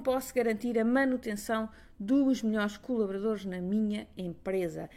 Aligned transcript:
como 0.00 0.02
posso 0.02 0.34
garantir 0.34 0.78
a 0.78 0.84
manutenção 0.84 1.68
dos 1.98 2.42
melhores 2.42 2.78
colaboradores 2.78 3.44
na 3.44 3.60
minha 3.60 4.08
empresa? 4.16 4.88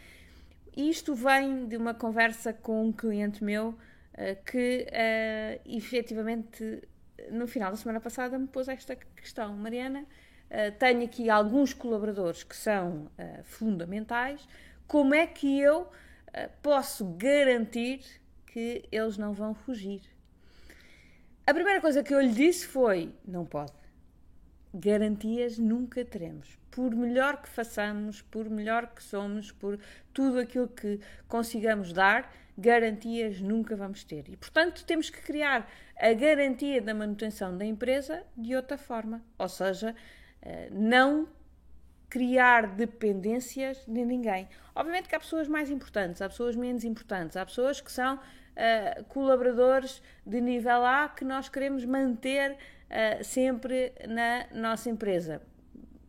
Isto 0.75 1.13
vem 1.13 1.67
de 1.67 1.75
uma 1.75 1.93
conversa 1.93 2.53
com 2.53 2.85
um 2.85 2.91
cliente 2.91 3.43
meu 3.43 3.69
uh, 3.69 4.43
que 4.45 4.87
uh, 4.87 5.61
efetivamente 5.65 6.81
no 7.29 7.47
final 7.47 7.71
da 7.71 7.77
semana 7.77 7.99
passada 7.99 8.39
me 8.39 8.47
pôs 8.47 8.69
esta 8.69 8.95
questão. 8.95 9.53
Mariana, 9.53 10.01
uh, 10.01 10.71
tenho 10.79 11.03
aqui 11.03 11.29
alguns 11.29 11.73
colaboradores 11.73 12.43
que 12.43 12.55
são 12.55 13.11
uh, 13.19 13.43
fundamentais, 13.43 14.47
como 14.87 15.13
é 15.13 15.27
que 15.27 15.59
eu 15.59 15.81
uh, 15.81 15.89
posso 16.61 17.05
garantir 17.17 18.01
que 18.47 18.85
eles 18.89 19.17
não 19.17 19.33
vão 19.33 19.53
fugir? 19.53 20.01
A 21.45 21.53
primeira 21.53 21.81
coisa 21.81 22.01
que 22.01 22.13
eu 22.13 22.21
lhe 22.21 22.31
disse 22.31 22.65
foi: 22.65 23.13
não 23.27 23.45
pode. 23.45 23.82
Garantias 24.73 25.59
nunca 25.59 26.03
teremos. 26.03 26.57
Por 26.71 26.95
melhor 26.95 27.41
que 27.41 27.49
façamos, 27.49 28.21
por 28.21 28.49
melhor 28.49 28.87
que 28.87 29.03
somos, 29.03 29.51
por 29.51 29.79
tudo 30.11 30.39
aquilo 30.39 30.67
que 30.67 30.99
consigamos 31.27 31.93
dar, 31.93 32.33
garantias 32.57 33.39
nunca 33.39 33.75
vamos 33.75 34.03
ter. 34.03 34.27
E, 34.29 34.37
portanto, 34.37 34.83
temos 34.85 35.09
que 35.09 35.21
criar 35.21 35.69
a 35.99 36.13
garantia 36.13 36.81
da 36.81 36.93
manutenção 36.93 37.55
da 37.57 37.65
empresa 37.65 38.23
de 38.35 38.55
outra 38.55 38.77
forma, 38.77 39.23
ou 39.37 39.49
seja, 39.49 39.95
eh, 40.41 40.69
não 40.71 41.27
criar 42.09 42.67
dependências 42.67 43.83
de 43.87 44.05
ninguém. 44.05 44.47
Obviamente 44.75 45.09
que 45.09 45.15
há 45.15 45.19
pessoas 45.19 45.47
mais 45.47 45.71
importantes, 45.71 46.21
há 46.21 46.29
pessoas 46.29 46.55
menos 46.55 46.83
importantes, 46.83 47.35
há 47.35 47.45
pessoas 47.45 47.81
que 47.81 47.91
são 47.91 48.19
uh, 48.55 49.03
colaboradores 49.05 50.01
de 50.25 50.39
nível 50.41 50.85
A 50.85 51.09
que 51.09 51.25
nós 51.25 51.49
queremos 51.49 51.85
manter 51.85 52.51
uh, 52.51 53.23
sempre 53.23 53.93
na 54.07 54.47
nossa 54.53 54.89
empresa. 54.89 55.41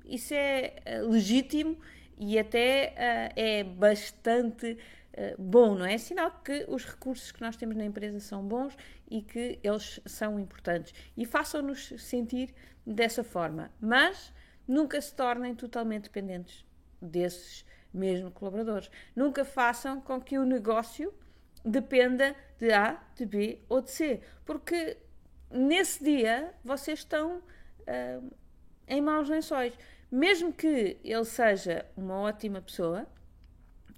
Isso 0.05 0.34
é 0.34 0.75
uh, 1.03 1.09
legítimo 1.11 1.78
e 2.19 2.39
até 2.39 3.33
é 3.34 3.65
bastante 3.65 4.78
eh, 5.17 5.37
bom, 5.39 5.77
não 5.77 5.87
é? 5.87 5.97
Sinal 5.97 6.42
que 6.45 6.67
os 6.69 6.84
recursos 6.84 7.31
que 7.31 7.41
nós 7.41 7.56
temos 7.56 7.77
na 7.77 7.84
empresa 7.84 8.19
são 8.19 8.42
bons 8.42 8.77
e 9.09 9.22
que 9.22 9.61
eles 9.62 10.00
são 10.05 10.41
importantes. 10.41 10.92
E 11.17 11.25
façam-nos 11.25 11.95
sentir 11.98 12.53
dessa 12.84 13.22
forma. 13.22 13.70
Mas 13.81 14.33
nunca 14.67 15.00
se 15.00 15.15
tornem 15.15 15.55
totalmente 15.55 16.05
dependentes 16.05 16.65
desses 17.00 17.65
mesmos 17.92 18.33
colaboradores. 18.33 18.91
Nunca 19.15 19.45
façam 19.45 20.00
com 20.00 20.20
que 20.20 20.37
o 20.37 20.45
negócio 20.45 21.15
dependa 21.64 22.34
de 22.58 22.72
A, 22.72 23.00
de 23.14 23.24
B 23.26 23.60
ou 23.68 23.80
de 23.80 23.90
C. 23.90 24.20
Porque 24.44 24.96
nesse 25.50 26.02
dia 26.02 26.52
vocês 26.64 27.00
estão 27.00 27.38
uh, 27.38 28.34
em 28.86 29.00
maus 29.00 29.28
lençóis. 29.28 29.72
Mesmo 30.10 30.52
que 30.52 30.98
ele 31.02 31.24
seja 31.24 31.84
uma 31.96 32.20
ótima 32.20 32.60
pessoa, 32.60 33.06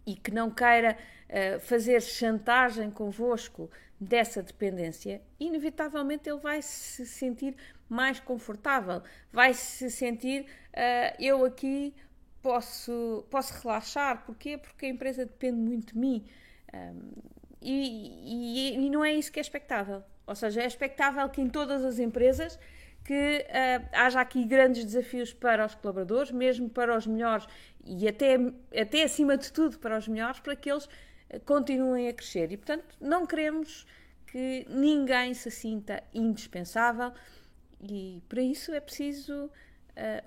e 0.06 0.14
que 0.14 0.30
não 0.30 0.50
queira 0.50 0.96
uh, 1.28 1.60
fazer 1.60 2.00
chantagem 2.00 2.90
convosco 2.90 3.68
dessa 3.98 4.42
dependência, 4.42 5.20
inevitavelmente 5.40 6.28
ele 6.28 6.38
vai 6.38 6.62
se 6.62 7.04
sentir 7.04 7.56
mais 7.88 8.20
confortável, 8.20 9.02
vai 9.32 9.52
se 9.52 9.90
sentir 9.90 10.42
uh, 10.42 11.16
eu 11.18 11.44
aqui 11.44 11.92
posso, 12.40 13.26
posso 13.28 13.60
relaxar. 13.60 14.24
Porquê? 14.24 14.56
Porque 14.56 14.86
a 14.86 14.88
empresa 14.88 15.26
depende 15.26 15.58
muito 15.58 15.92
de 15.92 15.98
mim. 15.98 16.24
Um, 16.72 17.35
e, 17.68 18.74
e, 18.76 18.86
e 18.86 18.90
não 18.90 19.04
é 19.04 19.12
isso 19.12 19.32
que 19.32 19.40
é 19.40 19.42
expectável. 19.42 20.04
Ou 20.24 20.36
seja, 20.36 20.62
é 20.62 20.66
expectável 20.66 21.28
que 21.28 21.40
em 21.40 21.48
todas 21.48 21.84
as 21.84 21.98
empresas 21.98 22.58
que 23.04 23.44
uh, 23.44 23.88
haja 23.92 24.20
aqui 24.20 24.44
grandes 24.44 24.84
desafios 24.84 25.32
para 25.32 25.66
os 25.66 25.74
colaboradores, 25.74 26.30
mesmo 26.30 26.68
para 26.70 26.96
os 26.96 27.06
melhores 27.06 27.46
e 27.84 28.06
até, 28.06 28.36
até 28.80 29.02
acima 29.02 29.36
de 29.36 29.52
tudo 29.52 29.78
para 29.78 29.98
os 29.98 30.06
melhores, 30.06 30.38
para 30.38 30.54
que 30.54 30.70
eles 30.70 30.84
uh, 30.84 31.40
continuem 31.44 32.08
a 32.08 32.12
crescer. 32.12 32.52
E, 32.52 32.56
portanto, 32.56 32.84
não 33.00 33.26
queremos 33.26 33.84
que 34.26 34.64
ninguém 34.68 35.34
se 35.34 35.50
sinta 35.50 36.02
indispensável 36.14 37.12
e 37.80 38.22
para 38.28 38.42
isso 38.42 38.72
é 38.72 38.80
preciso. 38.80 39.50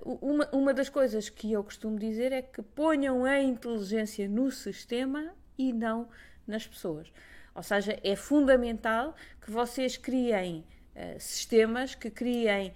Uh, 0.03 0.17
uma, 0.21 0.49
uma 0.51 0.73
das 0.73 0.89
coisas 0.89 1.29
que 1.29 1.53
eu 1.53 1.63
costumo 1.63 1.97
dizer 1.97 2.33
é 2.33 2.41
que 2.41 2.61
ponham 2.61 3.23
a 3.23 3.39
inteligência 3.39 4.27
no 4.27 4.51
sistema 4.51 5.33
e 5.57 5.71
não 5.71 6.09
nas 6.49 6.67
pessoas. 6.67 7.11
Ou 7.55 7.63
seja, 7.63 7.99
é 8.03 8.15
fundamental 8.15 9.15
que 9.41 9.51
vocês 9.51 9.97
criem 9.97 10.65
eh, 10.95 11.17
sistemas 11.17 11.95
que 11.95 12.09
criem 12.09 12.73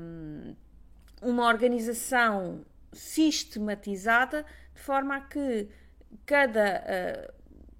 um, 0.00 0.56
uma 1.20 1.46
organização 1.46 2.64
sistematizada 2.90 4.46
de 4.74 4.80
forma 4.80 5.16
a 5.16 5.20
que 5.20 5.68
cada 6.24 6.80
uh, 6.80 7.32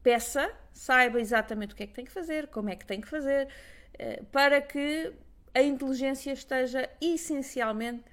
peça 0.03 0.53
saiba 0.71 1.19
exatamente 1.19 1.73
o 1.73 1.77
que 1.77 1.85
é 1.85 1.87
que 1.87 1.95
tem 1.95 2.05
que 2.05 2.13
fazer, 2.13 2.49
como 2.49 2.69
é 2.69 2.77
que 2.77 2.85
tem 2.85 3.01
que 3.01 3.09
fazer, 3.09 3.47
uh, 3.47 4.25
para 4.27 4.61
que 4.61 5.13
a 5.55 5.63
inteligência 5.63 6.33
esteja 6.33 6.89
essencialmente 7.01 8.05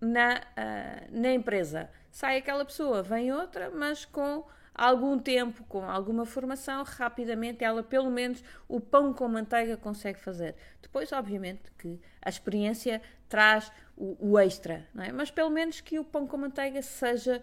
na, 0.00 0.36
uh, 0.38 1.20
na 1.20 1.32
empresa. 1.32 1.90
Sai 2.10 2.38
aquela 2.38 2.64
pessoa, 2.64 3.02
vem 3.02 3.32
outra, 3.32 3.68
mas 3.70 4.04
com 4.04 4.46
algum 4.74 5.18
tempo, 5.18 5.64
com 5.64 5.84
alguma 5.84 6.24
formação, 6.24 6.82
rapidamente 6.84 7.64
ela, 7.64 7.82
pelo 7.82 8.10
menos, 8.10 8.42
o 8.68 8.80
pão 8.80 9.12
com 9.12 9.28
manteiga 9.28 9.76
consegue 9.76 10.18
fazer. 10.18 10.54
Depois, 10.80 11.12
obviamente, 11.12 11.70
que 11.78 12.00
a 12.22 12.28
experiência 12.28 13.00
traz 13.28 13.70
o, 13.96 14.16
o 14.18 14.38
extra, 14.38 14.86
não 14.94 15.04
é? 15.04 15.12
Mas 15.12 15.30
pelo 15.30 15.50
menos 15.50 15.80
que 15.80 15.98
o 15.98 16.04
pão 16.04 16.26
com 16.26 16.36
manteiga 16.36 16.82
seja 16.82 17.42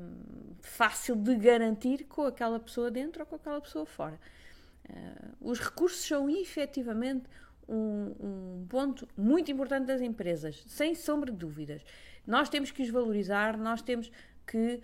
hum, 0.00 0.54
fácil 0.60 1.16
de 1.16 1.34
garantir 1.36 2.04
com 2.04 2.22
aquela 2.24 2.60
pessoa 2.60 2.90
dentro 2.90 3.20
ou 3.20 3.26
com 3.26 3.36
aquela 3.36 3.60
pessoa 3.60 3.86
fora. 3.86 4.18
Uh, 4.88 5.36
os 5.40 5.58
recursos 5.60 6.04
são 6.04 6.28
efetivamente 6.28 7.24
um, 7.68 8.14
um, 8.20 8.66
ponto 8.68 9.08
muito 9.16 9.50
importante 9.50 9.86
das 9.86 10.00
empresas, 10.00 10.62
sem 10.66 10.94
sombra 10.94 11.30
de 11.30 11.38
dúvidas. 11.38 11.82
Nós 12.26 12.48
temos 12.48 12.70
que 12.70 12.82
os 12.82 12.90
valorizar, 12.90 13.56
nós 13.56 13.82
temos 13.82 14.10
que 14.46 14.80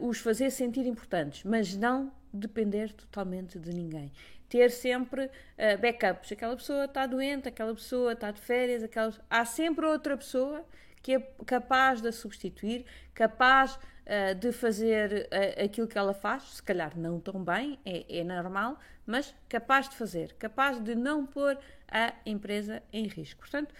uh, 0.00 0.06
os 0.08 0.18
fazer 0.18 0.50
sentir 0.50 0.86
importantes, 0.86 1.44
mas 1.44 1.76
não 1.76 2.12
depender 2.32 2.92
totalmente 2.92 3.58
de 3.58 3.72
ninguém. 3.72 4.12
Ter 4.48 4.70
sempre 4.70 5.26
uh, 5.26 5.78
backups. 5.80 6.32
Aquela 6.32 6.56
pessoa 6.56 6.84
está 6.84 7.06
doente, 7.06 7.48
aquela 7.48 7.74
pessoa 7.74 8.12
está 8.12 8.30
de 8.30 8.40
férias, 8.40 8.82
aquela... 8.82 9.12
há 9.28 9.44
sempre 9.44 9.86
outra 9.86 10.16
pessoa 10.16 10.64
que 11.02 11.14
é 11.14 11.20
capaz 11.44 12.00
de 12.00 12.08
a 12.08 12.12
substituir, 12.12 12.84
capaz 13.14 13.76
uh, 13.76 14.34
de 14.34 14.50
fazer 14.52 15.28
uh, 15.30 15.64
aquilo 15.64 15.86
que 15.86 15.96
ela 15.96 16.12
faz, 16.12 16.56
se 16.56 16.62
calhar 16.62 16.98
não 16.98 17.20
tão 17.20 17.44
bem, 17.44 17.78
é, 17.84 18.20
é 18.20 18.24
normal, 18.24 18.78
mas 19.06 19.34
capaz 19.48 19.88
de 19.88 19.96
fazer, 19.96 20.32
capaz 20.34 20.82
de 20.82 20.94
não 20.96 21.24
pôr 21.24 21.56
a 21.88 22.12
empresa 22.24 22.82
em 22.92 23.06
risco. 23.06 23.40
Portanto, 23.40 23.72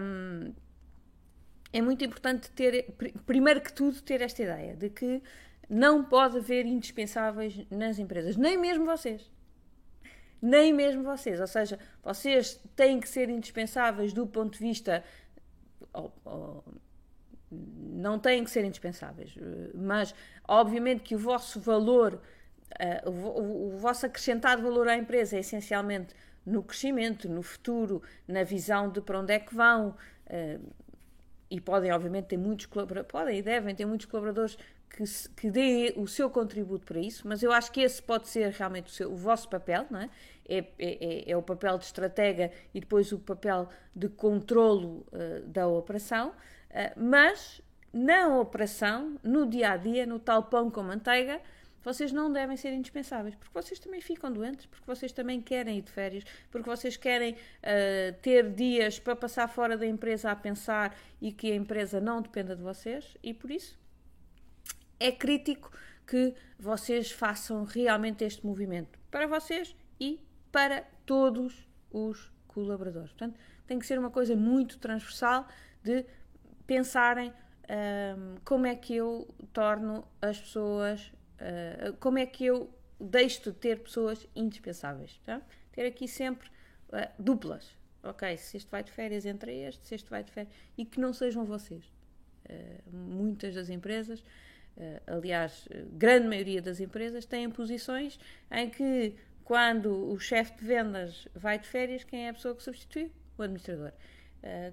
um, 0.00 0.52
é 1.72 1.80
muito 1.80 2.04
importante 2.04 2.50
ter, 2.50 2.92
primeiro 3.24 3.60
que 3.60 3.72
tudo, 3.72 4.00
ter 4.02 4.20
esta 4.20 4.42
ideia 4.42 4.76
de 4.76 4.90
que 4.90 5.22
não 5.68 6.04
pode 6.04 6.38
haver 6.38 6.66
indispensáveis 6.66 7.66
nas 7.70 7.98
empresas, 7.98 8.36
nem 8.36 8.58
mesmo 8.58 8.84
vocês. 8.84 9.30
Nem 10.40 10.72
mesmo 10.72 11.02
vocês. 11.02 11.40
Ou 11.40 11.46
seja, 11.46 11.78
vocês 12.02 12.60
têm 12.76 13.00
que 13.00 13.08
ser 13.08 13.30
indispensáveis 13.30 14.12
do 14.12 14.26
ponto 14.26 14.58
de 14.58 14.58
vista. 14.58 15.02
Ou, 15.94 16.12
ou, 16.24 16.64
não 17.50 18.18
têm 18.18 18.42
que 18.42 18.50
ser 18.50 18.64
indispensáveis, 18.64 19.34
mas 19.74 20.14
obviamente 20.48 21.02
que 21.02 21.14
o 21.14 21.18
vosso 21.18 21.60
valor, 21.60 22.14
uh, 23.04 23.10
o, 23.10 23.74
o, 23.74 23.78
vosso 23.78 24.06
acrescentado 24.06 24.62
valor 24.62 24.88
à 24.88 24.96
empresa 24.96 25.36
é 25.36 25.40
essencialmente 25.40 26.14
no 26.46 26.62
crescimento, 26.62 27.28
no 27.28 27.42
futuro, 27.42 28.02
na 28.26 28.42
visão 28.42 28.90
de 28.90 29.02
para 29.02 29.20
onde 29.20 29.34
é 29.34 29.38
que 29.38 29.54
vão. 29.54 29.94
Uh, 30.26 30.82
e 31.52 31.60
podem, 31.60 31.92
obviamente, 31.92 32.28
ter 32.28 32.38
muitos 32.38 32.64
colaboradores, 32.64 33.12
podem 33.12 33.38
e 33.38 33.42
devem 33.42 33.74
ter 33.74 33.84
muitos 33.84 34.06
colaboradores 34.06 34.56
que, 34.88 35.04
que 35.36 35.50
deem 35.50 35.92
o 35.96 36.08
seu 36.08 36.30
contributo 36.30 36.86
para 36.86 36.98
isso, 36.98 37.28
mas 37.28 37.42
eu 37.42 37.52
acho 37.52 37.70
que 37.70 37.82
esse 37.82 38.02
pode 38.02 38.26
ser 38.26 38.50
realmente 38.52 38.86
o, 38.86 38.90
seu, 38.90 39.12
o 39.12 39.16
vosso 39.16 39.50
papel, 39.50 39.86
não 39.90 40.00
é? 40.00 40.08
É, 40.48 40.58
é, 40.58 40.66
é, 40.78 41.30
é 41.30 41.36
o 41.36 41.42
papel 41.42 41.76
de 41.76 41.84
estratega 41.84 42.50
e 42.72 42.80
depois 42.80 43.12
o 43.12 43.18
papel 43.18 43.68
de 43.94 44.08
controlo 44.08 45.06
uh, 45.12 45.46
da 45.46 45.68
operação, 45.68 46.30
uh, 46.30 46.34
mas 46.96 47.60
na 47.92 48.38
operação, 48.38 49.18
no 49.22 49.46
dia 49.46 49.72
a 49.72 49.76
dia, 49.76 50.06
no 50.06 50.18
tal 50.18 50.44
pão 50.44 50.70
com 50.70 50.82
manteiga, 50.82 51.38
vocês 51.82 52.12
não 52.12 52.32
devem 52.32 52.56
ser 52.56 52.72
indispensáveis, 52.72 53.34
porque 53.34 53.52
vocês 53.52 53.78
também 53.78 54.00
ficam 54.00 54.32
doentes, 54.32 54.66
porque 54.66 54.86
vocês 54.86 55.12
também 55.12 55.40
querem 55.40 55.78
ir 55.78 55.82
de 55.82 55.90
férias, 55.90 56.24
porque 56.50 56.68
vocês 56.68 56.96
querem 56.96 57.34
uh, 57.34 58.12
ter 58.20 58.50
dias 58.52 58.98
para 58.98 59.16
passar 59.16 59.48
fora 59.48 59.76
da 59.76 59.86
empresa 59.86 60.30
a 60.30 60.36
pensar 60.36 60.96
e 61.20 61.32
que 61.32 61.50
a 61.50 61.54
empresa 61.54 62.00
não 62.00 62.22
dependa 62.22 62.54
de 62.54 62.62
vocês, 62.62 63.16
e 63.22 63.34
por 63.34 63.50
isso 63.50 63.78
é 64.98 65.10
crítico 65.10 65.72
que 66.06 66.34
vocês 66.58 67.10
façam 67.10 67.64
realmente 67.64 68.24
este 68.24 68.44
movimento 68.46 68.98
para 69.10 69.26
vocês 69.26 69.74
e 69.98 70.20
para 70.50 70.82
todos 71.04 71.66
os 71.90 72.30
colaboradores. 72.46 73.10
Portanto, 73.10 73.38
tem 73.66 73.78
que 73.78 73.86
ser 73.86 73.98
uma 73.98 74.10
coisa 74.10 74.36
muito 74.36 74.78
transversal 74.78 75.46
de 75.82 76.04
pensarem 76.66 77.32
como 78.44 78.66
é 78.66 78.74
que 78.74 78.94
eu 78.94 79.26
torno 79.52 80.06
as 80.20 80.38
pessoas, 80.38 81.12
uh, 81.42 81.96
como 81.98 82.18
é 82.18 82.26
que 82.26 82.44
eu 82.44 82.70
deixo 83.00 83.42
de 83.42 83.52
ter 83.52 83.80
pessoas 83.80 84.26
indispensáveis. 84.34 85.20
Tá? 85.24 85.42
Ter 85.72 85.86
aqui 85.86 86.06
sempre 86.06 86.48
uh, 86.88 87.10
duplas. 87.18 87.76
Ok, 88.02 88.36
se 88.36 88.56
este 88.56 88.70
vai 88.70 88.82
de 88.82 88.90
férias, 88.90 89.24
entre 89.24 89.52
este, 89.52 89.86
se 89.86 89.94
este 89.94 90.10
vai 90.10 90.24
de 90.24 90.32
férias. 90.32 90.54
E 90.76 90.84
que 90.84 91.00
não 91.00 91.12
sejam 91.12 91.44
vocês. 91.44 91.84
Uh, 92.48 92.96
muitas 92.96 93.54
das 93.54 93.68
empresas, 93.68 94.22
aliás, 95.06 95.68
grande 95.92 96.26
maioria 96.26 96.62
das 96.62 96.80
empresas, 96.80 97.26
têm 97.26 97.50
posições 97.50 98.18
em 98.50 98.70
que 98.70 99.14
quando 99.44 100.10
o 100.10 100.18
chefe 100.18 100.56
de 100.56 100.64
vendas 100.64 101.28
vai 101.34 101.58
de 101.58 101.68
férias, 101.68 102.04
quem 102.04 102.26
é 102.26 102.30
a 102.30 102.32
pessoa 102.32 102.54
que 102.54 102.62
substitui? 102.62 103.12
O 103.36 103.42
administrador. 103.42 103.92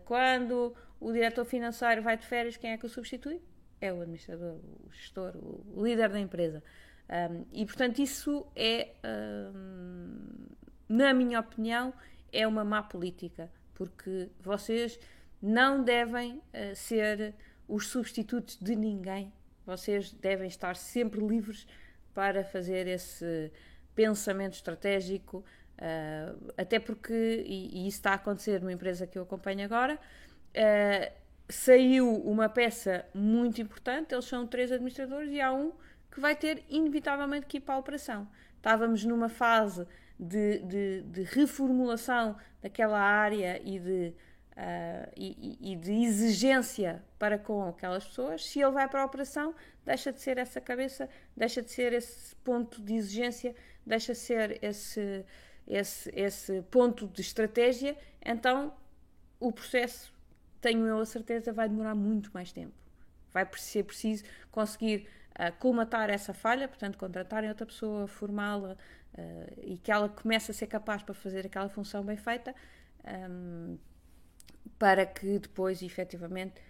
quando 0.06 0.74
o 1.02 1.12
diretor 1.12 1.44
financeiro 1.44 2.02
vai 2.02 2.16
de 2.16 2.26
férias, 2.26 2.56
quem 2.56 2.72
é 2.72 2.78
que 2.78 2.86
o 2.86 2.90
substitui? 2.90 3.42
É 3.82 3.94
o 3.94 4.02
administrador, 4.02 4.56
o 4.56 4.92
gestor, 4.92 5.34
o 5.36 5.84
líder 5.84 6.10
da 6.10 6.20
empresa. 6.20 6.64
Um, 7.10 7.46
e 7.52 7.66
portanto, 7.66 8.00
isso 8.00 8.46
é, 8.56 8.90
um, 9.04 10.48
na 10.88 11.14
minha 11.14 11.40
opinião, 11.40 11.94
é 12.32 12.46
uma 12.46 12.64
má 12.64 12.84
política, 12.84 13.52
porque 13.74 14.30
vocês 14.40 15.00
não 15.42 15.84
devem 15.84 16.36
uh, 16.38 16.76
ser 16.76 17.34
os 17.68 17.88
substitutos 17.88 18.58
de 18.60 18.76
ninguém. 18.76 19.34
Vocês 19.66 20.12
devem 20.12 20.48
estar 20.48 20.76
sempre 20.76 21.20
livres 21.20 21.66
para 22.14 22.44
fazer 22.44 22.88
esse 22.88 23.52
pensamento 23.96 24.54
estratégico, 24.54 25.38
uh, 25.78 26.54
até 26.58 26.80
porque, 26.80 27.44
e, 27.46 27.84
e, 27.84 27.88
isso 27.88 27.98
está 27.98 28.12
a 28.12 28.16
acontecer 28.16 28.60
numa 28.60 28.74
empresa 28.74 29.08
que 29.08 29.18
eu 29.18 29.24
acompanho 29.24 29.64
agora, 29.64 29.96
uh, 29.96 31.19
saiu 31.50 32.16
uma 32.22 32.48
peça 32.48 33.06
muito 33.14 33.60
importante, 33.60 34.14
eles 34.14 34.26
são 34.26 34.46
três 34.46 34.72
administradores 34.72 35.32
e 35.32 35.42
há 35.42 35.52
um 35.52 35.74
que 36.12 36.20
vai 36.20 36.36
ter 36.36 36.64
inevitavelmente 36.70 37.48
que 37.48 37.58
ir 37.58 37.62
para 37.62 37.76
a 37.76 37.80
operação. 37.80 38.28
Estávamos 38.56 39.04
numa 39.04 39.30
fase 39.30 39.88
de, 40.20 40.60
de, 40.60 41.02
de 41.04 41.24
reformulação 41.24 42.36
daquela 42.62 43.00
área 43.00 43.60
e 43.64 43.80
de, 43.80 44.14
uh, 44.52 45.12
e, 45.16 45.58
e, 45.72 45.76
de 45.76 45.94
exigência 46.04 47.04
para 47.18 47.40
com 47.40 47.70
aquelas 47.70 48.06
pessoas. 48.06 48.46
Se 48.46 48.60
ele 48.60 48.72
vai 48.72 48.88
para 48.88 49.02
a 49.02 49.06
operação, 49.06 49.56
deixa 49.86 50.12
de 50.12 50.20
ser 50.20 50.38
essa 50.38 50.60
cabeça, 50.62 51.10
deixa 51.36 51.62
de 51.62 51.72
ser 51.72 51.94
esse 51.94 52.36
ponto 52.38 52.82
de 52.82 52.96
exigência, 52.96 53.56
deixa 53.86 54.14
de 54.14 54.20
ser 54.20 54.60
esse, 54.62 55.26
esse, 55.66 56.12
esse 56.14 56.62
ponto 56.64 57.08
de 57.08 57.22
estratégia. 57.22 57.98
Então 58.24 58.74
o 59.40 59.52
processo 59.52 60.14
tenho 60.62 60.86
eu 60.86 61.00
a 61.00 61.06
certeza, 61.06 61.54
vai 61.54 61.70
demorar 61.70 61.96
muito 61.96 62.32
mais 62.34 62.52
tempo. 62.52 62.74
Vai 63.34 63.48
ser 63.58 63.84
preciso 63.84 64.24
conseguir 64.52 65.08
uh, 65.32 65.56
colmatar 65.60 66.10
essa 66.10 66.34
falha, 66.34 66.68
portanto, 66.68 66.98
contratarem 66.98 67.50
outra 67.50 67.66
pessoa, 67.66 68.08
formá-la 68.08 68.74
uh, 69.14 69.60
e 69.62 69.78
que 69.78 69.92
ela 69.92 70.10
comece 70.10 70.52
a 70.52 70.54
ser 70.54 70.68
capaz 70.68 71.04
para 71.04 71.14
fazer 71.14 71.46
aquela 71.46 71.70
função 71.70 72.04
bem 72.04 72.18
feita, 72.18 72.56
um, 73.30 73.78
para 74.78 75.06
que 75.06 75.40
depois, 75.40 75.82
efetivamente, 75.82 76.62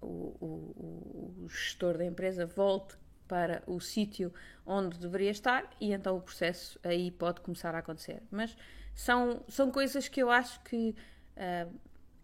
o, 0.00 0.36
o, 0.40 1.44
o 1.44 1.48
gestor 1.48 1.98
da 1.98 2.04
empresa 2.04 2.46
volte 2.46 2.96
para 3.26 3.62
o 3.66 3.80
sítio 3.80 4.32
onde 4.64 4.98
deveria 4.98 5.30
estar 5.30 5.68
e 5.80 5.92
então 5.92 6.16
o 6.16 6.20
processo 6.20 6.78
aí 6.82 7.10
pode 7.10 7.40
começar 7.40 7.74
a 7.74 7.78
acontecer. 7.78 8.22
Mas 8.30 8.56
são, 8.94 9.42
são 9.48 9.70
coisas 9.70 10.08
que 10.08 10.22
eu 10.22 10.30
acho 10.30 10.60
que 10.62 10.94
uh, 11.36 11.72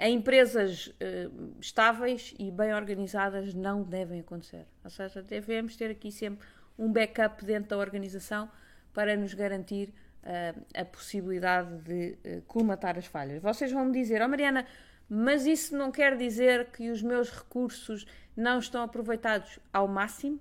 em 0.03 0.17
empresas 0.17 0.89
uh, 0.89 1.55
estáveis 1.61 2.35
e 2.37 2.51
bem 2.51 2.75
organizadas 2.75 3.55
não 3.55 3.85
devem 3.85 4.19
acontecer. 4.19 4.67
Ou 4.83 4.91
seja, 4.91 5.23
devemos 5.23 5.77
ter 5.77 5.93
aqui 5.93 6.11
sempre 6.11 6.45
um 6.77 6.93
backup 6.93 7.45
dentro 7.45 7.71
da 7.71 7.79
organização 7.79 8.51
para 8.93 9.17
nos 9.17 9.33
garantir 9.33 9.95
uh, 10.25 10.61
a 10.75 10.85
possibilidade 10.85 11.79
de 11.83 12.19
uh, 12.25 12.43
colmatar 12.49 12.99
as 12.99 13.07
falhas. 13.07 13.41
Vocês 13.41 13.71
vão 13.71 13.85
me 13.85 13.93
dizer, 13.93 14.21
oh 14.21 14.29
Mariana, 14.29 14.67
mas 15.09 15.47
isso 15.47 15.77
não 15.77 15.93
quer 15.93 16.17
dizer 16.17 16.71
que 16.73 16.91
os 16.91 17.01
meus 17.01 17.31
recursos 17.31 18.05
não 18.37 18.59
estão 18.59 18.83
aproveitados 18.83 19.61
ao 19.73 19.87
máximo? 19.87 20.41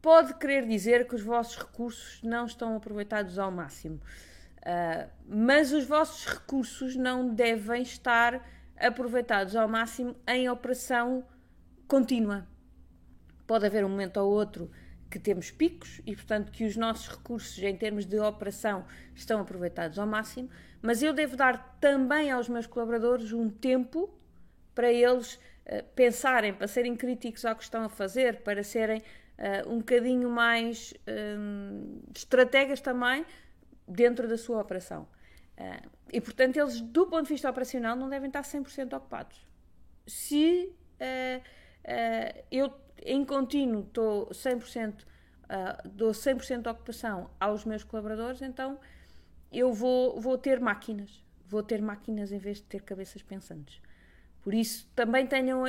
Pode 0.00 0.34
querer 0.34 0.64
dizer 0.64 1.08
que 1.08 1.16
os 1.16 1.22
vossos 1.22 1.56
recursos 1.56 2.22
não 2.22 2.46
estão 2.46 2.76
aproveitados 2.76 3.36
ao 3.36 3.50
máximo. 3.50 4.00
Uh, 4.62 5.10
mas 5.26 5.72
os 5.72 5.84
vossos 5.84 6.24
recursos 6.24 6.94
não 6.94 7.34
devem 7.34 7.82
estar 7.82 8.48
aproveitados 8.78 9.56
ao 9.56 9.68
máximo 9.68 10.14
em 10.26 10.48
operação 10.48 11.24
contínua. 11.88 12.46
Pode 13.44 13.66
haver 13.66 13.84
um 13.84 13.88
momento 13.88 14.18
ou 14.18 14.30
outro 14.30 14.70
que 15.10 15.18
temos 15.18 15.50
picos 15.50 16.00
e, 16.06 16.14
portanto, 16.14 16.52
que 16.52 16.64
os 16.64 16.76
nossos 16.76 17.08
recursos 17.08 17.58
em 17.58 17.76
termos 17.76 18.06
de 18.06 18.18
operação 18.20 18.84
estão 19.14 19.40
aproveitados 19.40 19.98
ao 19.98 20.06
máximo, 20.06 20.48
mas 20.80 21.02
eu 21.02 21.12
devo 21.12 21.36
dar 21.36 21.76
também 21.80 22.30
aos 22.30 22.48
meus 22.48 22.66
colaboradores 22.66 23.32
um 23.32 23.50
tempo 23.50 24.08
para 24.74 24.92
eles 24.92 25.34
uh, 25.34 25.84
pensarem, 25.94 26.54
para 26.54 26.68
serem 26.68 26.94
críticos 26.94 27.44
ao 27.44 27.56
que 27.56 27.64
estão 27.64 27.84
a 27.84 27.88
fazer, 27.88 28.42
para 28.42 28.62
serem 28.62 29.02
uh, 29.38 29.68
um 29.68 29.78
bocadinho 29.78 30.30
mais 30.30 30.94
um, 31.36 32.00
estrategas 32.14 32.80
também 32.80 33.26
dentro 33.86 34.28
da 34.28 34.36
sua 34.36 34.60
operação. 34.60 35.08
Uh, 35.58 35.90
e, 36.12 36.20
portanto, 36.20 36.58
eles, 36.58 36.80
do 36.80 37.06
ponto 37.06 37.24
de 37.24 37.30
vista 37.30 37.48
operacional, 37.48 37.96
não 37.96 38.08
devem 38.08 38.28
estar 38.28 38.42
100% 38.42 38.94
ocupados. 38.94 39.46
Se 40.06 40.74
uh, 41.00 41.40
uh, 41.40 42.44
eu, 42.50 42.72
em 42.98 43.24
contínuo, 43.24 43.82
estou 43.82 44.28
100%, 44.28 45.02
uh, 45.02 45.88
dou 45.88 46.10
100% 46.10 46.62
de 46.62 46.68
ocupação 46.68 47.30
aos 47.40 47.64
meus 47.64 47.82
colaboradores, 47.82 48.42
então 48.42 48.78
eu 49.50 49.72
vou, 49.72 50.20
vou 50.20 50.36
ter 50.36 50.60
máquinas. 50.60 51.24
Vou 51.46 51.62
ter 51.62 51.80
máquinas 51.80 52.32
em 52.32 52.38
vez 52.38 52.58
de 52.58 52.64
ter 52.64 52.82
cabeças 52.82 53.22
pensantes. 53.22 53.80
Por 54.42 54.52
isso, 54.54 54.90
também 54.94 55.26
tenham 55.26 55.64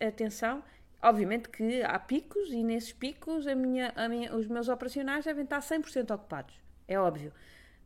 atenção. 0.00 0.62
Obviamente 1.02 1.48
que 1.48 1.82
há 1.82 1.98
picos 1.98 2.50
e 2.50 2.62
nesses 2.62 2.92
picos 2.92 3.46
a 3.46 3.54
minha, 3.54 3.92
a 3.96 4.08
minha, 4.08 4.34
os 4.34 4.46
meus 4.46 4.68
operacionais 4.68 5.24
devem 5.24 5.44
estar 5.44 5.60
100% 5.60 6.14
ocupados 6.14 6.60
é 6.90 6.98
óbvio. 6.98 7.32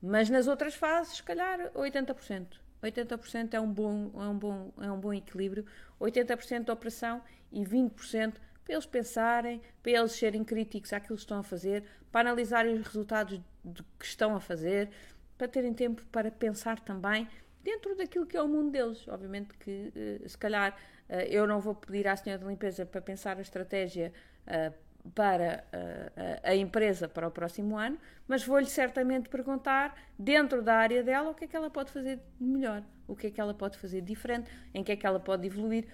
Mas 0.02 0.28
nas 0.28 0.46
outras 0.46 0.74
fases, 0.74 1.16
se 1.16 1.22
calhar 1.22 1.70
80%. 1.72 2.46
80% 2.82 3.54
é 3.54 3.60
um 3.60 3.72
bom, 3.72 4.10
é 4.14 4.28
um 4.28 4.38
bom, 4.38 4.72
é 4.80 4.90
um 4.90 4.98
bom 4.98 5.12
equilíbrio. 5.12 5.64
80% 6.00 6.64
de 6.64 6.70
operação 6.70 7.22
e 7.52 7.64
20% 7.64 8.34
para 8.64 8.74
eles 8.74 8.86
pensarem, 8.86 9.60
para 9.82 9.92
eles 9.92 10.12
serem 10.12 10.42
críticos 10.42 10.92
àquilo 10.92 11.16
que 11.16 11.22
estão 11.22 11.38
a 11.38 11.42
fazer, 11.42 11.84
para 12.10 12.22
analisarem 12.22 12.74
os 12.74 12.86
resultados 12.86 13.40
que 13.98 14.04
estão 14.04 14.34
a 14.34 14.40
fazer, 14.40 14.90
para 15.36 15.48
terem 15.48 15.74
tempo 15.74 16.02
para 16.10 16.30
pensar 16.30 16.80
também 16.80 17.28
dentro 17.62 17.94
daquilo 17.96 18.26
que 18.26 18.36
é 18.36 18.42
o 18.42 18.48
mundo 18.48 18.70
deles. 18.70 19.06
Obviamente 19.08 19.54
que, 19.58 19.92
eh, 19.94 20.28
se 20.28 20.38
calhar, 20.38 20.76
eh, 21.08 21.28
eu 21.30 21.46
não 21.46 21.60
vou 21.60 21.74
pedir 21.74 22.06
à 22.06 22.16
senhora 22.16 22.42
de 22.42 22.48
limpeza 22.48 22.86
para 22.86 23.00
pensar 23.00 23.38
a 23.38 23.40
estratégia 23.40 24.12
eh, 24.46 24.72
para 25.12 25.64
uh, 25.72 26.40
a 26.42 26.54
empresa 26.54 27.08
para 27.08 27.28
o 27.28 27.30
próximo 27.30 27.76
ano, 27.76 27.98
mas 28.26 28.44
vou-lhe 28.44 28.66
certamente 28.66 29.28
perguntar, 29.28 29.94
dentro 30.18 30.62
da 30.62 30.76
área 30.76 31.02
dela, 31.02 31.30
o 31.30 31.34
que 31.34 31.44
é 31.44 31.48
que 31.48 31.56
ela 31.56 31.70
pode 31.70 31.90
fazer 31.90 32.20
de 32.40 32.46
melhor, 32.46 32.82
o 33.06 33.14
que 33.14 33.26
é 33.26 33.30
que 33.30 33.40
ela 33.40 33.52
pode 33.52 33.76
fazer 33.76 34.00
diferente, 34.00 34.50
em 34.72 34.82
que 34.82 34.92
é 34.92 34.96
que 34.96 35.06
ela 35.06 35.20
pode 35.20 35.46
evoluir, 35.46 35.86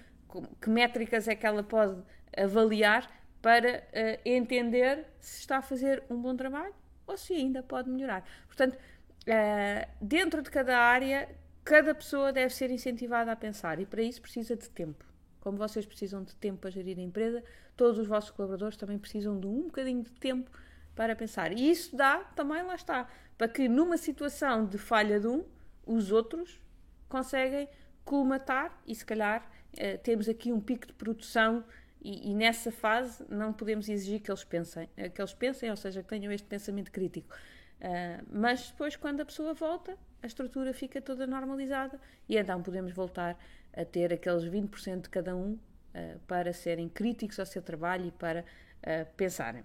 que 0.61 0.69
métricas 0.69 1.27
é 1.27 1.35
que 1.35 1.45
ela 1.45 1.61
pode 1.61 2.01
avaliar 2.37 3.09
para 3.41 3.79
uh, 3.79 4.21
entender 4.23 5.05
se 5.19 5.39
está 5.39 5.57
a 5.57 5.61
fazer 5.61 6.03
um 6.09 6.21
bom 6.21 6.35
trabalho 6.35 6.73
ou 7.05 7.17
se 7.17 7.33
ainda 7.33 7.61
pode 7.61 7.89
melhorar. 7.89 8.23
Portanto, 8.47 8.75
uh, 8.75 9.89
dentro 9.99 10.41
de 10.41 10.49
cada 10.49 10.77
área, 10.77 11.27
cada 11.65 11.93
pessoa 11.93 12.31
deve 12.31 12.53
ser 12.53 12.71
incentivada 12.71 13.31
a 13.31 13.35
pensar 13.35 13.79
e 13.79 13.85
para 13.85 14.01
isso 14.01 14.21
precisa 14.21 14.55
de 14.55 14.69
tempo. 14.69 15.10
Como 15.41 15.57
vocês 15.57 15.85
precisam 15.85 16.23
de 16.23 16.33
tempo 16.35 16.59
para 16.59 16.69
gerir 16.69 16.97
a 16.97 17.01
empresa, 17.01 17.43
todos 17.75 17.99
os 17.99 18.07
vossos 18.07 18.29
colaboradores 18.31 18.77
também 18.77 18.97
precisam 18.97 19.37
de 19.37 19.47
um 19.47 19.63
bocadinho 19.63 20.03
de 20.03 20.11
tempo 20.11 20.49
para 20.95 21.15
pensar. 21.15 21.51
E 21.51 21.69
isso 21.69 21.95
dá 21.95 22.19
também, 22.19 22.63
lá 22.63 22.75
está, 22.75 23.09
para 23.37 23.49
que 23.49 23.67
numa 23.67 23.97
situação 23.97 24.65
de 24.65 24.77
falha 24.77 25.19
de 25.19 25.27
um, 25.27 25.43
os 25.85 26.11
outros 26.11 26.61
conseguem 27.09 27.67
colmatar 28.05 28.81
e 28.87 28.95
se 28.95 29.05
calhar 29.05 29.49
eh, 29.77 29.97
temos 29.97 30.29
aqui 30.29 30.51
um 30.51 30.59
pico 30.59 30.87
de 30.87 30.93
produção 30.93 31.63
e, 32.01 32.31
e, 32.31 32.33
nessa 32.33 32.71
fase 32.71 33.23
não 33.29 33.53
podemos 33.53 33.87
exigir 33.87 34.21
que 34.21 34.31
eles 34.31 34.43
pensem, 34.43 34.89
eh, 34.97 35.09
que 35.09 35.21
eles 35.21 35.33
pensem, 35.33 35.69
ou 35.69 35.75
seja, 35.75 36.01
que 36.01 36.09
tenham 36.09 36.31
este 36.31 36.47
pensamento 36.47 36.91
crítico. 36.91 37.35
Uh, 37.79 38.23
mas 38.31 38.69
depois, 38.69 38.95
quando 38.95 39.21
a 39.21 39.25
pessoa 39.25 39.53
volta, 39.53 39.97
a 40.21 40.27
estrutura 40.27 40.73
fica 40.73 41.01
toda 41.01 41.25
normalizada 41.25 41.99
e 42.29 42.37
então 42.37 42.61
podemos 42.61 42.93
voltar 42.93 43.37
a 43.73 43.85
ter 43.85 44.13
aqueles 44.13 44.43
20% 44.43 45.01
de 45.01 45.09
cada 45.09 45.35
um 45.35 45.53
uh, 45.53 46.19
para 46.27 46.53
serem 46.53 46.87
críticos 46.89 47.39
ao 47.39 47.45
seu 47.45 47.61
trabalho 47.61 48.07
e 48.07 48.11
para 48.11 48.41
uh, 48.41 49.13
pensarem. 49.15 49.63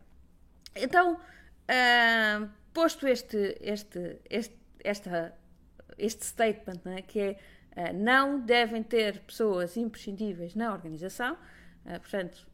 Então, 0.75 1.15
uh, 1.15 2.49
posto 2.73 3.07
este, 3.07 3.57
este, 3.61 4.19
este, 4.31 4.57
esta, 4.83 5.35
este 5.99 6.25
statement, 6.25 6.81
é? 6.87 7.03
que 7.03 7.21
é 7.21 7.39
não 7.93 8.41
devem 8.41 8.83
ter 8.83 9.21
pessoas 9.21 9.77
imprescindíveis 9.77 10.55
na 10.55 10.73
organização, 10.73 11.37
portanto, 11.85 12.49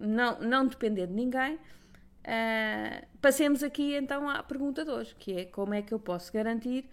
não, 0.00 0.40
não 0.40 0.66
depender 0.66 1.06
de 1.06 1.12
ninguém. 1.12 1.60
Passemos 3.20 3.62
aqui 3.62 3.94
então 3.94 4.28
à 4.28 4.42
pergunta 4.42 4.84
de 4.84 4.90
hoje, 4.90 5.14
que 5.14 5.32
é 5.32 5.44
como 5.44 5.74
é 5.74 5.82
que 5.82 5.92
eu 5.92 5.98
posso 5.98 6.32
garantir 6.32 6.88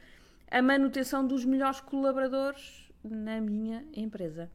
a 0.49 0.61
manutenção 0.61 1.25
dos 1.25 1.43
melhores 1.43 1.79
colaboradores 1.81 2.91
na 3.03 3.41
minha 3.41 3.83
empresa. 3.93 4.49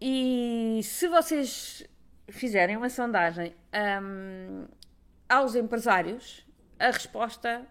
E 0.00 0.80
se 0.82 1.06
vocês 1.06 1.84
fizerem 2.28 2.76
uma 2.76 2.90
sondagem 2.90 3.54
um, 4.02 4.66
aos 5.28 5.54
empresários, 5.54 6.44
a 6.78 6.86
resposta 6.86 7.64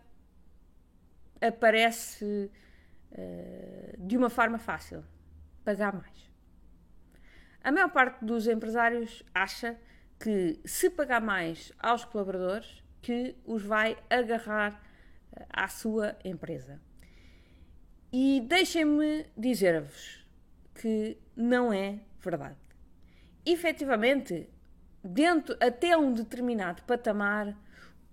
aparece 1.41 2.50
uh, 3.12 4.08
de 4.08 4.15
uma 4.15 4.30
forma 4.30 4.58
fácil: 4.58 5.03
pagar 5.65 5.94
mais. 5.94 6.32
A 7.62 7.72
maior 7.72 7.89
parte 7.91 8.24
dos 8.24 8.48
empresários 8.48 9.24
acha 9.34 9.77
que 10.21 10.59
se 10.63 10.89
pagar 10.89 11.19
mais 11.19 11.71
aos 11.79 12.05
colaboradores, 12.05 12.83
que 13.01 13.35
os 13.43 13.63
vai 13.63 13.97
agarrar 14.07 14.73
uh, 14.73 15.45
à 15.49 15.67
sua 15.67 16.15
empresa. 16.23 16.79
E 18.13 18.41
deixem-me 18.41 19.25
dizer-vos 19.35 20.23
que 20.75 21.17
não 21.35 21.73
é 21.73 21.99
verdade. 22.19 22.57
Efetivamente, 23.43 24.47
dentro 25.03 25.57
até 25.59 25.97
um 25.97 26.13
determinado 26.13 26.83
patamar, 26.83 27.57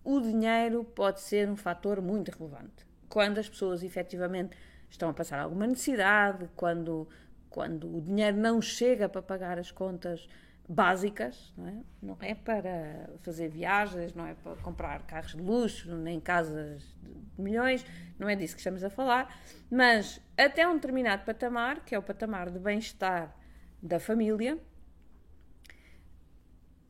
o 0.02 0.20
dinheiro 0.20 0.84
pode 0.84 1.20
ser 1.20 1.48
um 1.50 1.56
fator 1.56 2.00
muito 2.00 2.30
relevante. 2.30 2.86
Quando 3.08 3.38
as 3.38 3.48
pessoas 3.48 3.82
efetivamente 3.82 4.56
estão 4.88 5.10
a 5.10 5.12
passar 5.14 5.40
alguma 5.40 5.66
necessidade, 5.66 6.48
quando, 6.56 7.06
quando 7.50 7.94
o 7.94 8.00
dinheiro 8.00 8.38
não 8.38 8.62
chega 8.62 9.08
para 9.08 9.20
pagar 9.20 9.58
as 9.58 9.70
contas 9.70 10.26
básicas, 10.68 11.52
não 11.56 11.66
é? 11.66 11.76
não 12.02 12.16
é 12.20 12.34
para 12.34 13.08
fazer 13.20 13.48
viagens, 13.48 14.14
não 14.14 14.26
é 14.26 14.34
para 14.34 14.54
comprar 14.56 15.02
carros 15.06 15.32
de 15.32 15.40
luxo, 15.40 15.96
nem 15.96 16.20
casas 16.20 16.82
de 17.02 17.42
milhões, 17.42 17.84
não 18.18 18.28
é 18.28 18.36
disso 18.36 18.54
que 18.54 18.60
estamos 18.60 18.84
a 18.84 18.90
falar, 18.90 19.34
mas 19.70 20.20
até 20.36 20.68
um 20.68 20.74
determinado 20.74 21.24
patamar, 21.24 21.84
que 21.84 21.94
é 21.94 21.98
o 21.98 22.02
patamar 22.02 22.50
de 22.50 22.58
bem-estar 22.58 23.34
da 23.82 23.98
família, 23.98 24.58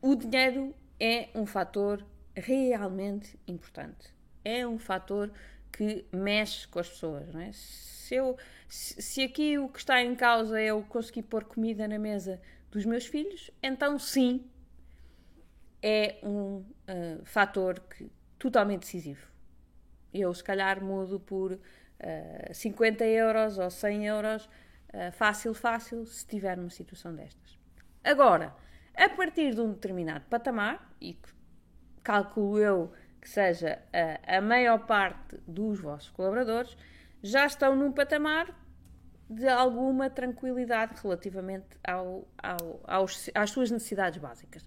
o 0.01 0.15
dinheiro 0.15 0.75
é 0.99 1.29
um 1.33 1.45
fator 1.45 2.05
realmente 2.35 3.39
importante. 3.47 4.13
É 4.43 4.67
um 4.67 4.77
fator 4.77 5.31
que 5.71 6.05
mexe 6.11 6.67
com 6.67 6.79
as 6.79 6.89
pessoas, 6.89 7.31
não 7.31 7.39
é? 7.39 7.51
Se, 7.53 8.15
eu, 8.15 8.37
se 8.67 9.23
aqui 9.23 9.57
o 9.57 9.69
que 9.69 9.79
está 9.79 10.01
em 10.01 10.15
causa 10.15 10.59
é 10.59 10.65
eu 10.65 10.81
conseguir 10.83 11.23
pôr 11.23 11.43
comida 11.45 11.87
na 11.87 11.99
mesa 11.99 12.41
dos 12.71 12.85
meus 12.85 13.05
filhos, 13.05 13.51
então 13.61 13.97
sim, 13.97 14.49
é 15.81 16.19
um 16.23 16.57
uh, 16.57 16.65
fator 17.23 17.79
que, 17.79 18.11
totalmente 18.37 18.81
decisivo. 18.81 19.27
Eu, 20.13 20.33
se 20.33 20.43
calhar, 20.43 20.83
mudo 20.83 21.19
por 21.19 21.53
uh, 21.53 21.59
50 22.53 23.05
euros 23.05 23.57
ou 23.57 23.69
100 23.69 24.07
euros, 24.07 24.45
uh, 24.45 25.11
fácil, 25.13 25.53
fácil, 25.53 26.05
se 26.05 26.25
tiver 26.25 26.57
uma 26.57 26.69
situação 26.69 27.13
destas. 27.15 27.57
Agora, 28.03 28.55
a 28.95 29.09
partir 29.09 29.53
de 29.53 29.61
um 29.61 29.71
determinado 29.71 30.25
patamar, 30.29 30.93
e 31.01 31.17
calculo 32.03 32.59
eu 32.59 32.91
que 33.21 33.29
seja 33.29 33.79
a, 33.93 34.37
a 34.37 34.41
maior 34.41 34.85
parte 34.85 35.37
dos 35.47 35.79
vossos 35.79 36.09
colaboradores, 36.09 36.77
já 37.21 37.45
estão 37.45 37.75
num 37.75 37.91
patamar 37.91 38.53
de 39.29 39.47
alguma 39.47 40.09
tranquilidade 40.09 40.99
relativamente 41.01 41.67
ao, 41.83 42.27
ao, 42.37 42.81
aos, 42.83 43.29
às 43.35 43.51
suas 43.51 43.69
necessidades 43.69 44.19
básicas. 44.19 44.65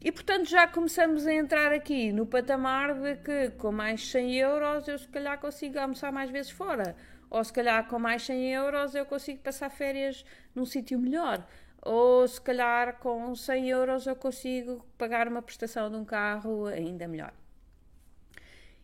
E 0.00 0.12
portanto 0.12 0.48
já 0.48 0.68
começamos 0.68 1.26
a 1.26 1.32
entrar 1.32 1.72
aqui 1.72 2.12
no 2.12 2.26
patamar 2.26 2.94
de 2.94 3.16
que 3.16 3.50
com 3.52 3.72
mais 3.72 4.06
100 4.10 4.34
euros 4.36 4.86
eu 4.86 4.98
se 4.98 5.08
calhar 5.08 5.40
consigo 5.40 5.78
almoçar 5.78 6.12
mais 6.12 6.30
vezes 6.30 6.50
fora, 6.50 6.94
ou 7.30 7.42
se 7.42 7.52
calhar 7.52 7.88
com 7.88 7.98
mais 7.98 8.22
100 8.22 8.52
euros 8.52 8.94
eu 8.94 9.06
consigo 9.06 9.40
passar 9.40 9.70
férias 9.70 10.24
num 10.54 10.66
sítio 10.66 10.98
melhor 10.98 11.44
ou 11.84 12.26
se 12.26 12.40
calhar 12.40 12.98
com 12.98 13.34
100 13.34 13.68
euros 13.68 14.06
eu 14.06 14.16
consigo 14.16 14.84
pagar 14.96 15.28
uma 15.28 15.42
prestação 15.42 15.90
de 15.90 15.96
um 15.96 16.04
carro 16.04 16.66
ainda 16.66 17.06
melhor. 17.06 17.32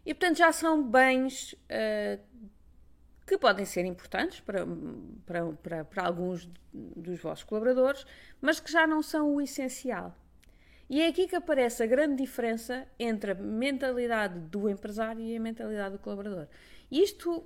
E 0.05 0.13
portanto 0.13 0.37
já 0.37 0.53
são 0.53 0.83
bens 0.83 1.53
uh, 1.53 2.21
que 3.31 3.39
podem 3.39 3.65
ser 3.65 3.85
importantes 3.85 4.41
para, 4.41 4.67
para, 5.25 5.53
para, 5.53 5.85
para, 5.85 6.05
alguns 6.05 6.51
dos 6.73 7.21
vossos 7.21 7.45
colaboradores, 7.45 8.05
mas 8.41 8.59
que 8.59 8.73
já 8.73 8.89
não 8.89 9.03
são 9.03 9.37
o 9.37 9.41
essencial. 9.41 10.17
E 10.89 11.01
é 11.01 11.07
aqui 11.07 11.29
que 11.29 11.37
aparece 11.37 11.81
a 11.81 11.87
grande 11.87 12.17
diferença 12.17 12.89
entre 12.99 13.31
a 13.31 13.35
mentalidade 13.37 14.37
do 14.41 14.69
empresário 14.69 15.23
e 15.23 15.37
a 15.37 15.39
mentalidade 15.39 15.93
do 15.93 16.01
colaborador. 16.01 16.49
Isto 16.91 17.45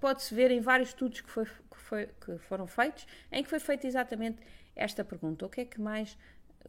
pode-se 0.00 0.34
ver 0.34 0.50
em 0.50 0.62
vários 0.62 0.88
estudos 0.88 1.20
que, 1.20 1.30
foi, 1.30 1.44
que, 1.44 1.76
foi, 1.76 2.06
que 2.06 2.38
foram 2.38 2.66
feitos, 2.66 3.06
em 3.30 3.42
que 3.42 3.50
foi 3.50 3.60
feito 3.60 3.86
exatamente 3.86 4.40
esta 4.74 5.04
pergunta: 5.04 5.44
o 5.44 5.50
que 5.50 5.60
é 5.60 5.64
que 5.66 5.78
mais 5.78 6.16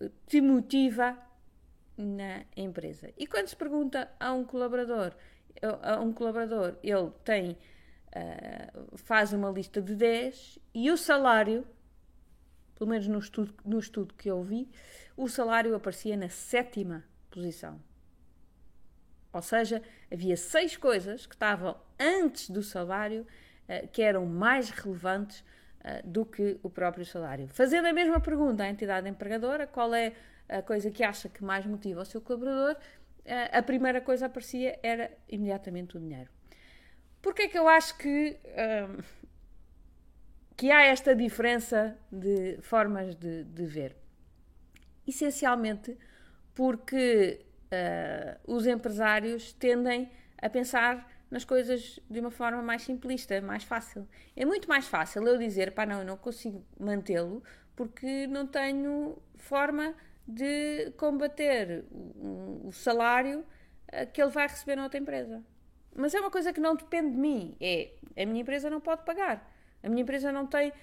eh, 0.01 0.11
te 0.27 0.41
motiva 0.41 1.17
na 1.97 2.43
empresa? 2.57 3.13
E 3.17 3.25
quando 3.25 3.47
se 3.47 3.55
pergunta 3.55 4.11
a 4.19 4.33
um 4.33 4.43
colaborador, 4.43 5.13
a 5.81 6.01
um 6.01 6.11
colaborador, 6.11 6.75
ele 6.83 7.11
tem, 7.23 7.57
uh, 8.17 8.97
faz 8.97 9.33
uma 9.33 9.49
lista 9.49 9.81
de 9.81 9.95
10 9.95 10.59
e 10.73 10.91
o 10.91 10.97
salário, 10.97 11.65
pelo 12.75 12.89
menos 12.89 13.07
no 13.07 13.19
estudo, 13.19 13.53
no 13.65 13.79
estudo 13.79 14.13
que 14.13 14.29
eu 14.29 14.41
vi, 14.43 14.69
o 15.15 15.27
salário 15.27 15.75
aparecia 15.75 16.17
na 16.17 16.29
sétima 16.29 17.03
posição. 17.29 17.79
Ou 19.33 19.41
seja, 19.41 19.81
havia 20.11 20.37
seis 20.37 20.75
coisas 20.75 21.25
que 21.25 21.35
estavam 21.35 21.77
antes 21.99 22.49
do 22.49 22.63
salário 22.63 23.25
uh, 23.67 23.87
que 23.89 24.01
eram 24.01 24.25
mais 24.25 24.69
relevantes 24.69 25.43
eh, 25.83 26.01
do 26.03 26.25
que 26.25 26.59
o 26.63 26.69
próprio 26.69 27.05
salário. 27.05 27.47
Fazendo 27.47 27.87
a 27.87 27.93
mesma 27.93 28.19
pergunta 28.19 28.63
à 28.63 28.69
entidade 28.69 29.07
empregadora, 29.07 29.67
qual 29.67 29.93
é 29.93 30.13
a 30.49 30.61
coisa 30.61 30.89
que 30.89 31.03
acha 31.03 31.29
que 31.29 31.43
mais 31.43 31.65
motiva 31.65 32.01
o 32.01 32.05
seu 32.05 32.19
colaborador, 32.19 32.75
a 33.51 33.61
primeira 33.61 34.01
coisa 34.01 34.25
a 34.25 34.27
aparecia 34.27 34.79
era 34.81 35.11
imediatamente 35.29 35.97
o 35.97 35.99
dinheiro. 35.99 36.29
Porquê 37.27 37.41
é 37.41 37.47
que 37.49 37.59
eu 37.59 37.67
acho 37.67 37.97
que, 37.97 38.39
uh, 38.45 39.03
que 40.55 40.71
há 40.71 40.83
esta 40.83 41.13
diferença 41.13 41.99
de 42.09 42.57
formas 42.61 43.15
de, 43.15 43.43
de 43.43 43.65
ver? 43.65 43.97
Essencialmente 45.05 45.97
porque 46.55 47.45
os 48.47 48.65
empresários 48.65 49.51
tendem 49.51 50.09
a 50.41 50.49
pensar 50.49 51.05
nas 51.29 51.43
coisas 51.43 51.99
de 52.09 52.21
uma 52.21 52.31
forma 52.31 52.61
mais 52.61 52.83
simplista, 52.83 53.41
mais 53.41 53.65
fácil. 53.65 54.07
É 54.33 54.45
muito 54.45 54.69
mais 54.69 54.87
fácil 54.87 55.27
eu 55.27 55.37
dizer, 55.37 55.73
pá, 55.73 55.85
não, 55.85 55.99
eu 55.99 56.05
não 56.05 56.15
consigo 56.15 56.65
mantê-lo 56.79 57.43
porque 57.75 58.25
não 58.27 58.47
tenho 58.47 59.21
forma 59.35 59.93
de 60.25 60.91
combater 60.91 61.83
o, 61.91 62.71
salário 62.71 63.45
eh, 63.89 64.05
que 64.05 64.21
ele 64.21 64.31
vai 64.31 64.47
receber 64.47 64.77
na 64.77 64.83
outra 64.83 64.97
empresa. 64.97 65.43
Mas 65.97 66.13
é 66.13 66.19
uma 66.19 66.29
coisa 66.29 66.53
que 66.53 66.61
não 66.61 66.75
depende 66.75 67.11
de 67.11 67.17
mim. 67.17 67.55
É, 67.59 67.89
a 68.15 68.25
minha 68.25 68.41
empresa 68.41 68.69
não 68.69 68.79
pode 68.79 69.03
pagar. 69.03 69.51
A 69.81 69.89
minha 69.89 70.03
empresa 70.03 70.31
não 70.31 70.45
tem, 70.45 70.69
uh, 70.69 70.73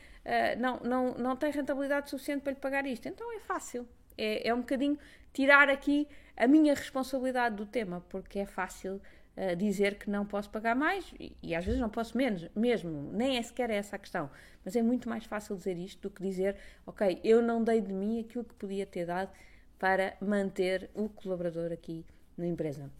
não, 0.58 0.80
não, 0.80 1.14
não 1.14 1.36
tem 1.36 1.52
rentabilidade 1.52 2.10
suficiente 2.10 2.42
para 2.42 2.52
lhe 2.52 2.58
pagar 2.58 2.84
isto. 2.84 3.08
Então 3.08 3.32
é 3.32 3.38
fácil. 3.38 3.88
É, 4.18 4.48
é 4.48 4.52
um 4.52 4.60
bocadinho 4.60 4.98
tirar 5.32 5.70
aqui 5.70 6.08
a 6.36 6.48
minha 6.48 6.74
responsabilidade 6.74 7.54
do 7.54 7.64
tema, 7.64 8.04
porque 8.08 8.40
é 8.40 8.46
fácil 8.46 9.00
uh, 9.36 9.54
dizer 9.56 9.98
que 9.98 10.10
não 10.10 10.26
posso 10.26 10.50
pagar 10.50 10.74
mais 10.74 11.12
e, 11.18 11.36
e, 11.40 11.54
às 11.54 11.64
vezes 11.64 11.80
não 11.80 11.88
posso 11.88 12.16
menos, 12.16 12.48
mesmo, 12.54 13.10
nem 13.12 13.36
é 13.36 13.42
sequer 13.42 13.70
essa 13.70 13.94
a 13.94 13.98
questão. 13.98 14.28
Mas 14.64 14.74
é 14.74 14.82
muito 14.82 15.08
mais 15.08 15.24
fácil 15.24 15.56
dizer 15.56 15.78
isto 15.78 16.02
do 16.02 16.10
que 16.10 16.22
dizer, 16.22 16.56
ok, 16.84 17.20
eu 17.22 17.40
não 17.40 17.62
dei 17.62 17.80
de 17.80 17.92
mim 17.92 18.20
aquilo 18.20 18.44
que 18.44 18.54
podia 18.54 18.84
ter 18.84 19.06
dado 19.06 19.30
para 19.78 20.16
manter 20.20 20.90
o 20.92 21.08
colaborador 21.08 21.70
aqui 21.72 22.04
na 22.36 22.46
empresa. 22.46 22.90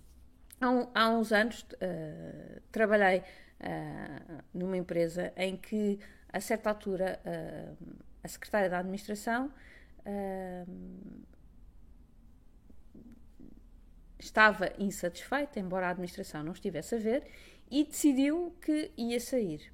Há, 0.61 0.71
um, 0.71 0.89
há 0.95 1.11
uns 1.11 1.33
anos 1.33 1.63
uh, 1.63 2.61
trabalhei 2.71 3.19
uh, 3.21 4.43
numa 4.53 4.77
empresa 4.77 5.33
em 5.37 5.57
que, 5.57 5.99
a 6.33 6.41
certa 6.41 6.69
altura, 6.71 7.21
a 8.23 8.27
secretária 8.27 8.69
da 8.69 8.79
administração 8.81 9.53
estava 14.19 14.73
insatisfeita, 14.79 15.61
embora 15.61 15.87
a 15.87 15.91
administração 15.91 16.43
não 16.43 16.53
estivesse 16.53 16.97
a 16.97 16.99
ver, 16.99 17.25
e 17.71 17.85
decidiu 17.85 18.57
que 18.61 18.91
ia 18.97 19.21
sair. 19.21 19.73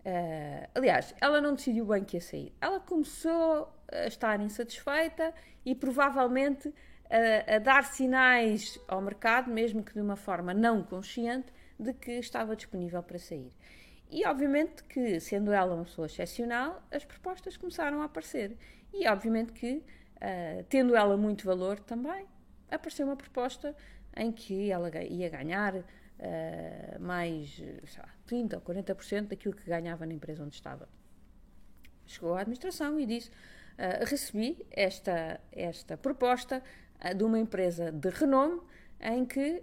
Uh, 0.00 0.68
aliás, 0.74 1.14
ela 1.20 1.40
não 1.40 1.54
decidiu 1.54 1.86
bem 1.86 2.04
que 2.04 2.16
ia 2.16 2.20
sair. 2.20 2.52
Ela 2.60 2.78
começou 2.78 3.72
a 3.90 4.06
estar 4.06 4.40
insatisfeita 4.40 5.34
e 5.64 5.74
provavelmente 5.74 6.72
a, 7.10 7.56
a 7.56 7.58
dar 7.58 7.84
sinais 7.84 8.78
ao 8.88 9.00
mercado, 9.00 9.50
mesmo 9.50 9.82
que 9.82 9.92
de 9.92 10.00
uma 10.00 10.16
forma 10.16 10.52
não 10.52 10.82
consciente, 10.82 11.52
de 11.78 11.92
que 11.92 12.12
estava 12.12 12.56
disponível 12.56 13.02
para 13.02 13.18
sair. 13.18 13.52
E 14.10 14.24
obviamente 14.26 14.84
que, 14.84 15.18
sendo 15.20 15.52
ela 15.52 15.74
uma 15.74 15.84
pessoa 15.84 16.06
excepcional, 16.06 16.82
as 16.90 17.04
propostas 17.04 17.56
começaram 17.56 18.00
a 18.00 18.04
aparecer. 18.04 18.56
E 18.92 19.06
obviamente 19.08 19.52
que, 19.52 19.76
uh, 20.16 20.64
tendo 20.68 20.94
ela 20.94 21.16
muito 21.16 21.44
valor 21.44 21.78
também, 21.80 22.26
apareceu 22.70 23.06
uma 23.06 23.16
proposta 23.16 23.74
em 24.16 24.32
que 24.32 24.70
ela 24.70 24.90
ia 25.04 25.28
ganhar 25.28 25.74
uh, 25.76 25.82
mais 27.00 27.60
lá, 27.98 28.08
30% 28.28 28.54
ou 28.54 28.60
40% 28.60 29.28
daquilo 29.28 29.54
que 29.54 29.68
ganhava 29.68 30.06
na 30.06 30.14
empresa 30.14 30.44
onde 30.44 30.54
estava. 30.54 30.88
Chegou 32.06 32.34
à 32.34 32.40
administração 32.40 33.00
e 33.00 33.06
disse: 33.06 33.28
uh, 33.30 34.04
Recebi 34.06 34.64
esta, 34.70 35.40
esta 35.50 35.96
proposta 35.96 36.62
de 37.16 37.24
uma 37.24 37.38
empresa 37.38 37.92
de 37.92 38.08
renome 38.08 38.60
em 39.00 39.24
que 39.24 39.62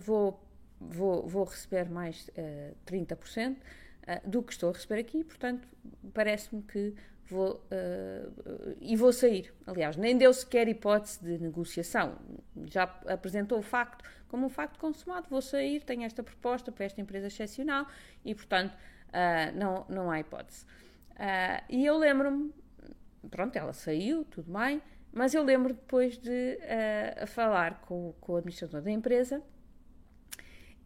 vou 0.00 0.40
vou, 0.80 1.26
vou 1.26 1.44
receber 1.44 1.88
mais 1.88 2.28
uh, 2.28 2.76
30% 2.86 3.56
uh, 3.56 4.28
do 4.28 4.42
que 4.42 4.52
estou 4.52 4.70
a 4.70 4.72
receber 4.72 5.00
aqui, 5.00 5.24
portanto, 5.24 5.66
parece-me 6.14 6.62
que 6.62 6.94
vou. 7.26 7.56
Uh, 7.70 8.76
e 8.80 8.96
vou 8.96 9.12
sair. 9.12 9.52
Aliás, 9.66 9.96
nem 9.96 10.16
deu 10.16 10.32
sequer 10.32 10.68
hipótese 10.68 11.22
de 11.22 11.38
negociação. 11.38 12.18
Já 12.66 12.84
apresentou 13.06 13.58
o 13.58 13.62
facto 13.62 14.04
como 14.28 14.46
um 14.46 14.50
facto 14.50 14.78
consumado. 14.78 15.26
Vou 15.28 15.42
sair, 15.42 15.82
tenho 15.82 16.04
esta 16.04 16.22
proposta 16.22 16.70
para 16.70 16.84
esta 16.84 17.00
empresa 17.00 17.26
excepcional 17.26 17.86
e, 18.24 18.34
portanto, 18.34 18.72
uh, 18.72 19.58
não, 19.58 19.86
não 19.88 20.10
há 20.10 20.20
hipótese. 20.20 20.64
Uh, 21.12 21.64
e 21.68 21.84
eu 21.84 21.98
lembro-me, 21.98 22.52
pronto, 23.30 23.56
ela 23.56 23.72
saiu, 23.72 24.24
tudo 24.24 24.52
bem, 24.52 24.80
mas 25.12 25.34
eu 25.34 25.42
lembro 25.42 25.74
depois 25.74 26.18
de 26.18 26.58
falar 27.26 27.80
com, 27.82 28.14
com 28.20 28.32
o 28.32 28.36
administrador 28.36 28.82
da 28.82 28.90
empresa 28.90 29.42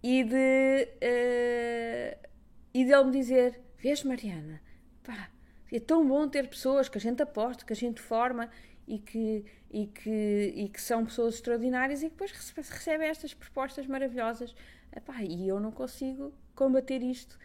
e 0.03 0.25
de, 0.25 0.89
uh, 0.97 2.29
e 2.75 2.85
de 2.85 2.93
ele 2.93 3.05
me 3.05 3.13
dizer: 3.13 3.61
Vês, 3.79 4.03
Mariana, 4.03 4.61
pá, 5.05 5.31
é 5.71 5.79
tão 5.79 6.07
bom 6.07 6.29
ter 6.29 6.49
pessoas 6.49 6.89
que 6.89 6.99
a 6.99 7.01
gente 7.01 7.23
aposta, 7.23 7.65
que 7.65 7.73
a 7.73 7.77
gente 7.77 8.01
forma 8.01 8.51
e 8.87 8.99
que, 8.99 9.45
e 9.71 9.87
que, 9.87 10.53
e 10.57 10.69
que 10.69 10.81
são 10.81 11.05
pessoas 11.05 11.37
extraordinárias 11.37 12.03
e 12.03 12.07
que 12.07 12.17
depois 12.17 12.33
recebem 12.69 13.09
estas 13.09 13.33
propostas 13.33 13.87
maravilhosas. 13.87 14.55
Epá, 14.95 15.23
e 15.23 15.49
eu 15.49 15.61
não 15.61 15.71
consigo 15.71 16.35
combater 16.55 17.03
isto. 17.03 17.39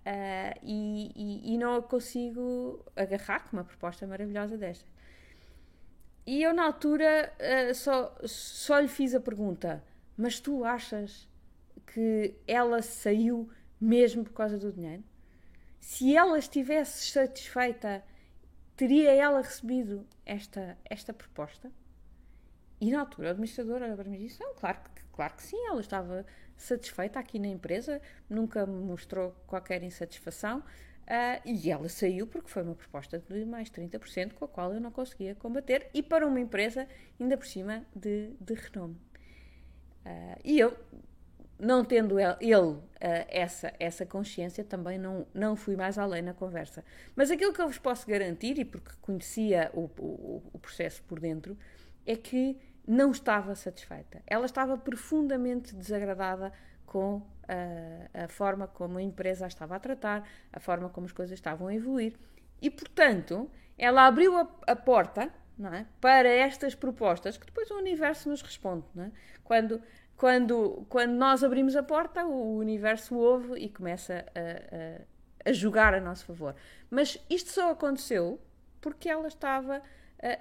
Uh, 0.00 0.58
e, 0.62 1.12
e, 1.16 1.54
e, 1.54 1.58
não 1.58 1.80
consigo 1.80 2.84
agarrar 2.94 3.48
com 3.48 3.56
uma 3.56 3.64
proposta 3.64 4.06
maravilhosa 4.06 4.56
desta. 4.58 4.86
E 6.26 6.42
eu, 6.42 6.54
na 6.54 6.64
altura, 6.64 7.32
uh, 7.38 7.74
só, 7.74 8.16
só 8.24 8.78
lhe 8.78 8.88
fiz 8.88 9.14
a 9.14 9.20
pergunta: 9.20 9.84
Mas 10.16 10.40
tu 10.40 10.64
achas 10.64 11.28
que 11.86 12.34
ela 12.46 12.80
saiu 12.80 13.48
mesmo 13.80 14.24
por 14.24 14.32
causa 14.32 14.58
do 14.58 14.72
dinheiro? 14.72 15.04
Se 15.80 16.16
ela 16.16 16.38
estivesse 16.38 17.10
satisfeita, 17.10 18.02
teria 18.74 19.12
ela 19.12 19.42
recebido 19.42 20.06
esta, 20.24 20.78
esta 20.84 21.12
proposta? 21.12 21.70
E 22.80 22.90
na 22.90 23.00
altura 23.00 23.28
o 23.28 23.30
administrador 23.32 23.82
olha 23.82 23.94
para 23.94 24.08
mim 24.08 24.18
disse: 24.18 24.38
claro, 24.58 24.78
claro 25.12 25.34
que 25.34 25.42
sim, 25.42 25.62
ela 25.66 25.80
estava 25.80 26.26
satisfeita 26.56 27.18
aqui 27.20 27.38
na 27.38 27.48
empresa, 27.48 28.00
nunca 28.28 28.66
mostrou 28.66 29.34
qualquer 29.46 29.82
insatisfação. 29.82 30.62
Uh, 31.04 31.40
e 31.44 31.70
ela 31.70 31.88
saiu 31.88 32.26
porque 32.26 32.48
foi 32.48 32.62
uma 32.62 32.74
proposta 32.74 33.18
de 33.18 33.44
mais 33.44 33.70
30% 33.70 34.32
com 34.32 34.46
a 34.46 34.48
qual 34.48 34.72
eu 34.72 34.80
não 34.80 34.90
conseguia 34.90 35.34
combater 35.34 35.90
e 35.92 36.02
para 36.02 36.26
uma 36.26 36.40
empresa 36.40 36.88
ainda 37.20 37.36
por 37.36 37.46
cima 37.46 37.84
de, 37.94 38.30
de 38.40 38.54
renome. 38.54 38.96
Uh, 40.06 40.40
e 40.42 40.58
eu 40.58 40.74
não 41.58 41.84
tendo 41.84 42.18
ele, 42.18 42.36
ele 42.40 42.54
uh, 42.56 42.82
essa, 43.00 43.72
essa 43.78 44.06
consciência, 44.06 44.64
também 44.64 44.98
não, 44.98 45.26
não 45.34 45.54
fui 45.54 45.76
mais 45.76 45.98
além 45.98 46.22
na 46.22 46.32
conversa. 46.32 46.82
Mas 47.14 47.30
aquilo 47.30 47.52
que 47.52 47.60
eu 47.60 47.68
vos 47.68 47.78
posso 47.78 48.06
garantir, 48.06 48.58
e 48.58 48.64
porque 48.64 48.90
conhecia 49.02 49.70
o, 49.74 49.90
o, 49.98 50.42
o 50.54 50.58
processo 50.58 51.02
por 51.04 51.20
dentro, 51.20 51.56
é 52.06 52.16
que 52.16 52.56
não 52.86 53.10
estava 53.10 53.54
satisfeita. 53.54 54.22
Ela 54.26 54.46
estava 54.46 54.76
profundamente 54.76 55.74
desagradada 55.74 56.52
com 56.86 57.22
uh, 57.44 58.24
a 58.24 58.28
forma 58.28 58.66
como 58.66 58.98
a 58.98 59.02
empresa 59.02 59.44
a 59.44 59.48
estava 59.48 59.76
a 59.76 59.80
tratar, 59.80 60.28
a 60.52 60.60
forma 60.60 60.88
como 60.88 61.06
as 61.06 61.12
coisas 61.12 61.34
estavam 61.34 61.68
a 61.68 61.74
evoluir. 61.74 62.14
E, 62.60 62.70
portanto, 62.70 63.50
ela 63.76 64.06
abriu 64.06 64.36
a, 64.36 64.48
a 64.66 64.76
porta 64.76 65.30
é? 65.72 65.86
para 66.00 66.28
estas 66.28 66.74
propostas 66.74 67.36
que 67.36 67.46
depois 67.46 67.70
o 67.70 67.76
universo 67.76 68.28
nos 68.28 68.42
responde. 68.42 68.84
É? 68.98 69.10
Quando 69.42 69.80
quando, 70.16 70.86
quando 70.88 71.12
nós 71.12 71.42
abrimos 71.42 71.74
a 71.74 71.82
porta, 71.82 72.24
o 72.24 72.56
universo 72.56 73.16
ouve 73.16 73.58
e 73.58 73.68
começa 73.68 74.24
a, 74.34 75.48
a, 75.48 75.50
a 75.50 75.52
jogar 75.52 75.92
a 75.92 76.00
nosso 76.00 76.24
favor. 76.24 76.54
Mas 76.88 77.18
isto 77.28 77.50
só 77.50 77.72
aconteceu 77.72 78.40
porque 78.80 79.08
ela 79.08 79.26
estava 79.26 79.78
uh, 79.78 79.82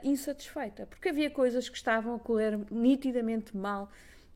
insatisfeita, 0.08 0.86
porque 0.86 1.10
havia 1.10 1.30
coisas 1.32 1.68
que 1.70 1.76
estavam 1.76 2.16
a 2.16 2.20
correr 2.20 2.60
nitidamente 2.70 3.58
mal 3.58 3.90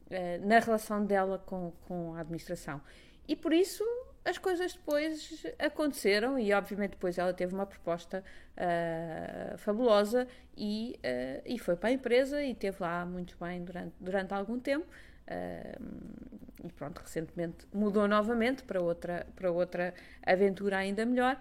uh, 0.07 0.45
na 0.45 0.59
relação 0.59 1.05
dela 1.05 1.37
com, 1.45 1.71
com 1.87 2.15
a 2.15 2.21
administração. 2.21 2.81
E 3.27 3.35
por 3.35 3.53
isso 3.53 3.83
as 4.27 4.37
coisas 4.37 4.73
depois 4.73 5.45
aconteceram 5.57 6.37
e 6.37 6.51
obviamente 6.53 6.91
depois 6.91 7.17
ela 7.17 7.33
teve 7.33 7.53
uma 7.53 7.65
proposta 7.65 8.23
uh, 8.57 9.57
fabulosa 9.57 10.27
e, 10.55 10.99
uh, 10.99 11.41
e 11.45 11.57
foi 11.57 11.77
para 11.77 11.89
a 11.89 11.91
empresa 11.93 12.43
e 12.43 12.53
teve 12.53 12.77
lá 12.81 13.05
muito 13.05 13.37
bem 13.39 13.63
durante, 13.63 13.93
durante 13.99 14.33
algum 14.33 14.59
tempo 14.59 14.85
Uh, 15.27 16.63
e 16.63 16.71
pronto, 16.71 16.99
recentemente 16.99 17.67
mudou 17.73 18.07
novamente 18.07 18.63
para 18.63 18.81
outra, 18.81 19.27
para 19.35 19.51
outra 19.51 19.93
aventura 20.25 20.77
ainda 20.77 21.05
melhor. 21.05 21.39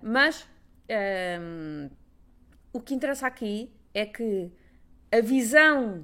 Mas 0.00 0.48
o 2.72 2.80
que 2.80 2.94
interessa 2.94 3.26
aqui 3.26 3.70
é 3.92 4.06
que 4.06 4.50
a 5.12 5.20
visão 5.20 6.02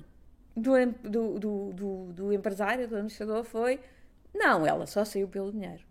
do, 0.57 1.39
do, 1.39 1.73
do, 1.73 2.13
do, 2.13 2.33
empresário, 2.33 2.89
do 2.89 2.95
administrador, 2.97 3.45
foi: 3.45 3.81
não, 4.35 4.67
ela 4.67 4.87
só 4.87 5.05
saiu 5.05 5.29
pelo 5.29 5.51
dinheiro. 5.51 5.85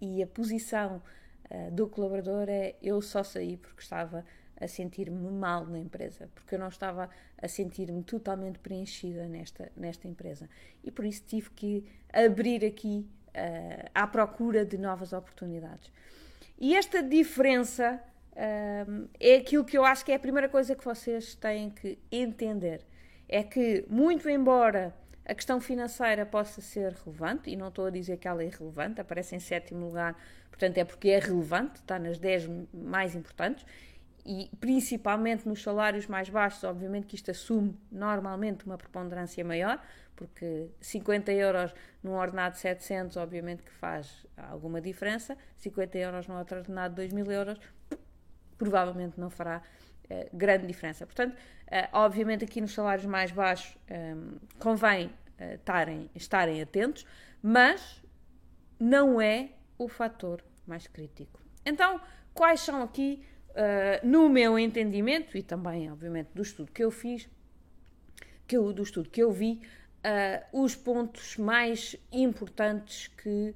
E 0.00 0.22
a 0.22 0.26
posição 0.26 1.02
ah, 1.50 1.70
do 1.70 1.86
colaborador 1.88 2.48
é: 2.48 2.74
eu 2.82 3.00
só 3.00 3.22
saí 3.22 3.56
porque 3.56 3.82
estava 3.82 4.24
a 4.58 4.66
sentir-me 4.66 5.30
mal 5.30 5.66
na 5.66 5.78
empresa, 5.78 6.30
porque 6.34 6.54
eu 6.54 6.58
não 6.58 6.68
estava 6.68 7.10
a 7.40 7.48
sentir-me 7.48 8.02
totalmente 8.02 8.58
preenchida 8.58 9.28
nesta, 9.28 9.70
nesta 9.76 10.08
empresa. 10.08 10.48
E 10.82 10.90
por 10.90 11.04
isso 11.04 11.22
tive 11.26 11.50
que 11.50 11.84
abrir 12.12 12.64
aqui 12.64 13.06
uh, 13.28 13.90
à 13.94 14.06
procura 14.06 14.64
de 14.64 14.78
novas 14.78 15.12
oportunidades. 15.12 15.92
E 16.58 16.74
esta 16.74 17.02
diferença 17.02 18.02
uh, 18.32 19.08
é 19.20 19.36
aquilo 19.36 19.64
que 19.64 19.76
eu 19.76 19.84
acho 19.84 20.04
que 20.04 20.12
é 20.12 20.14
a 20.14 20.18
primeira 20.18 20.48
coisa 20.48 20.74
que 20.74 20.84
vocês 20.84 21.34
têm 21.34 21.70
que 21.70 21.98
entender. 22.10 22.82
É 23.28 23.42
que, 23.42 23.84
muito 23.88 24.28
embora 24.28 24.94
a 25.24 25.34
questão 25.34 25.60
financeira 25.60 26.24
possa 26.24 26.60
ser 26.60 26.92
relevante, 26.92 27.50
e 27.50 27.56
não 27.56 27.68
estou 27.68 27.86
a 27.86 27.90
dizer 27.90 28.16
que 28.16 28.28
ela 28.28 28.42
é 28.42 28.46
irrelevante, 28.46 29.00
aparece 29.00 29.34
em 29.34 29.40
sétimo 29.40 29.86
lugar, 29.86 30.16
portanto 30.48 30.78
é 30.78 30.84
porque 30.84 31.08
é 31.08 31.18
relevante, 31.18 31.80
está 31.80 31.98
nas 31.98 32.18
10 32.18 32.48
mais 32.72 33.16
importantes, 33.16 33.66
e 34.24 34.50
principalmente 34.60 35.48
nos 35.48 35.62
salários 35.62 36.06
mais 36.06 36.28
baixos, 36.28 36.62
obviamente 36.64 37.06
que 37.06 37.16
isto 37.16 37.30
assume 37.30 37.76
normalmente 37.90 38.64
uma 38.64 38.78
preponderância 38.78 39.44
maior, 39.44 39.80
porque 40.14 40.68
50 40.80 41.32
euros 41.32 41.74
num 42.02 42.14
ordenado 42.14 42.54
de 42.54 42.60
700, 42.60 43.16
obviamente 43.16 43.62
que 43.62 43.70
faz 43.70 44.26
alguma 44.36 44.80
diferença, 44.80 45.36
50 45.58 45.98
euros 45.98 46.26
num 46.26 46.38
outro 46.38 46.58
ordenado 46.58 46.94
de 46.94 47.02
2 47.02 47.12
mil 47.12 47.30
euros, 47.30 47.58
provavelmente 48.56 49.20
não 49.20 49.28
fará 49.28 49.62
grande 50.32 50.66
diferença. 50.66 51.04
Portanto, 51.06 51.36
eh, 51.66 51.88
obviamente 51.92 52.44
aqui 52.44 52.60
nos 52.60 52.72
salários 52.72 53.06
mais 53.06 53.30
baixos 53.32 53.76
eh, 53.88 54.14
convém 54.58 55.10
estarem, 55.54 56.10
estarem 56.14 56.62
atentos, 56.62 57.06
mas 57.42 58.02
não 58.80 59.20
é 59.20 59.50
o 59.76 59.86
fator 59.88 60.42
mais 60.66 60.86
crítico. 60.86 61.40
Então, 61.64 62.00
quais 62.32 62.60
são 62.60 62.82
aqui 62.82 63.22
no 64.02 64.28
meu 64.28 64.58
entendimento 64.58 65.36
e 65.36 65.42
também, 65.42 65.90
obviamente, 65.90 66.28
do 66.34 66.42
estudo 66.42 66.70
que 66.70 66.84
eu 66.84 66.90
fiz, 66.90 67.26
que 68.46 68.56
eu, 68.56 68.70
do 68.72 68.82
estudo 68.82 69.08
que 69.08 69.22
eu 69.22 69.30
vi, 69.30 69.60
os 70.52 70.74
pontos 70.74 71.36
mais 71.36 71.96
importantes 72.12 73.08
que, 73.08 73.54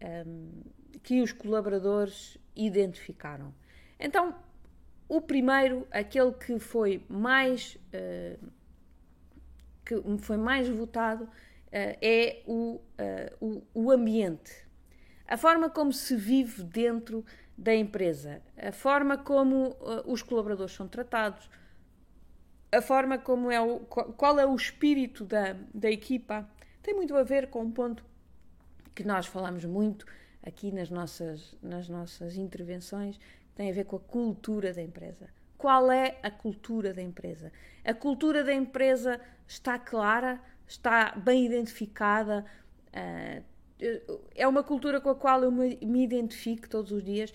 ehm, 0.00 0.62
que 1.02 1.20
os 1.22 1.32
colaboradores 1.32 2.36
identificaram. 2.56 3.54
Então, 3.98 4.34
o 5.08 5.20
primeiro, 5.20 5.86
aquele 5.90 6.32
que 6.32 6.58
foi 6.58 7.02
mais, 7.08 7.76
uh, 7.94 8.50
que 9.84 9.94
foi 10.18 10.36
mais 10.36 10.68
votado, 10.68 11.28
é 11.72 12.42
o, 12.46 12.80
o, 13.38 13.62
o 13.74 13.90
ambiente. 13.90 14.66
A 15.28 15.36
forma 15.36 15.68
como 15.68 15.92
se 15.92 16.16
vive 16.16 16.62
dentro 16.62 17.24
da 17.58 17.74
empresa, 17.74 18.42
a 18.56 18.70
forma 18.70 19.18
como 19.18 19.70
uh, 19.70 20.02
os 20.06 20.22
colaboradores 20.22 20.72
são 20.72 20.86
tratados, 20.86 21.50
a 22.70 22.82
forma 22.82 23.18
como 23.18 23.50
é 23.50 23.60
o, 23.60 23.80
qual 23.80 24.38
é 24.38 24.46
o 24.46 24.54
espírito 24.54 25.24
da, 25.24 25.56
da 25.72 25.90
equipa, 25.90 26.48
tem 26.82 26.94
muito 26.94 27.16
a 27.16 27.22
ver 27.22 27.48
com 27.48 27.62
um 27.62 27.70
ponto 27.70 28.04
que 28.94 29.04
nós 29.04 29.26
falamos 29.26 29.64
muito 29.64 30.06
aqui 30.42 30.70
nas 30.70 30.90
nossas, 30.90 31.56
nas 31.62 31.88
nossas 31.88 32.36
intervenções, 32.36 33.18
tem 33.56 33.70
a 33.70 33.74
ver 33.74 33.84
com 33.84 33.96
a 33.96 34.00
cultura 34.00 34.72
da 34.72 34.82
empresa. 34.82 35.28
Qual 35.58 35.90
é 35.90 36.18
a 36.22 36.30
cultura 36.30 36.92
da 36.92 37.02
empresa? 37.02 37.50
A 37.84 37.94
cultura 37.94 38.44
da 38.44 38.52
empresa 38.52 39.18
está 39.48 39.78
clara, 39.78 40.40
está 40.68 41.16
bem 41.16 41.46
identificada, 41.46 42.44
uh, 42.88 43.56
é 44.34 44.46
uma 44.46 44.62
cultura 44.62 45.00
com 45.00 45.10
a 45.10 45.14
qual 45.14 45.42
eu 45.42 45.50
me, 45.50 45.78
me 45.82 46.04
identifico 46.04 46.68
todos 46.68 46.92
os 46.92 47.02
dias. 47.02 47.32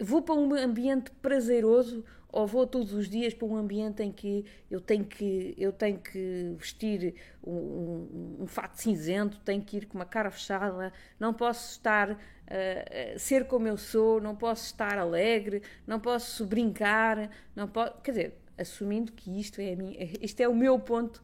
Vou 0.00 0.22
para 0.22 0.34
um 0.34 0.52
ambiente 0.54 1.10
prazeroso 1.10 2.04
ou 2.28 2.46
vou 2.46 2.66
todos 2.66 2.92
os 2.92 3.08
dias 3.08 3.32
para 3.32 3.46
um 3.46 3.56
ambiente 3.56 4.02
em 4.02 4.10
que 4.10 4.44
eu 4.68 4.80
tenho 4.80 5.04
que, 5.04 5.54
eu 5.56 5.72
tenho 5.72 5.98
que 5.98 6.54
vestir 6.58 7.14
um, 7.42 7.52
um, 7.52 8.36
um 8.40 8.46
fato 8.46 8.74
cinzento, 8.80 9.38
tenho 9.44 9.62
que 9.62 9.76
ir 9.76 9.86
com 9.86 9.96
uma 9.96 10.04
cara 10.04 10.32
fechada, 10.32 10.92
não 11.18 11.32
posso 11.32 11.70
estar 11.70 12.18
uh, 12.48 13.18
ser 13.18 13.46
como 13.46 13.66
eu 13.68 13.76
sou, 13.76 14.20
não 14.20 14.34
posso 14.34 14.66
estar 14.66 14.98
alegre, 14.98 15.62
não 15.86 16.00
posso 16.00 16.46
brincar, 16.46 17.30
não 17.54 17.68
posso, 17.68 17.94
quer 18.02 18.10
dizer, 18.10 18.38
assumindo 18.58 19.12
que 19.12 19.40
isto 19.40 19.60
é, 19.60 19.74
minha, 19.74 19.96
isto 20.20 20.40
é 20.40 20.48
o 20.48 20.54
meu 20.54 20.78
ponto 20.78 21.22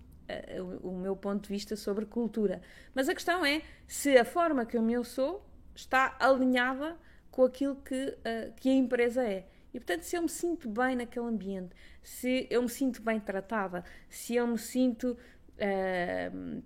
o 0.83 0.93
meu 0.93 1.17
ponto 1.17 1.43
de 1.43 1.49
vista 1.49 1.75
sobre 1.75 2.07
cultura. 2.07 2.63
Mas 2.95 3.09
a 3.09 3.15
questão 3.15 3.45
é 3.45 3.63
se 3.87 4.17
a 4.17 4.25
forma 4.25 4.65
que 4.65 4.77
eu 4.77 5.05
sou 5.05 5.45
está 5.75 6.17
alinhada 6.21 6.97
com 7.31 7.45
aquilo 7.45 7.77
que, 7.77 7.95
uh, 7.95 8.53
que 8.57 8.69
a 8.69 8.75
empresa 8.75 9.25
é. 9.25 9.47
E 9.73 9.79
portanto, 9.79 10.03
se 10.03 10.17
eu 10.17 10.23
me 10.23 10.29
sinto 10.29 10.69
bem 10.69 10.97
naquele 10.97 11.27
ambiente, 11.27 11.75
se 12.03 12.47
eu 12.51 12.63
me 12.63 12.69
sinto 12.69 13.03
bem 13.03 13.21
tratada, 13.21 13.85
se 14.09 14.35
eu 14.37 14.47
me 14.47 14.59
sinto. 14.59 15.17
Uh, 15.57 16.63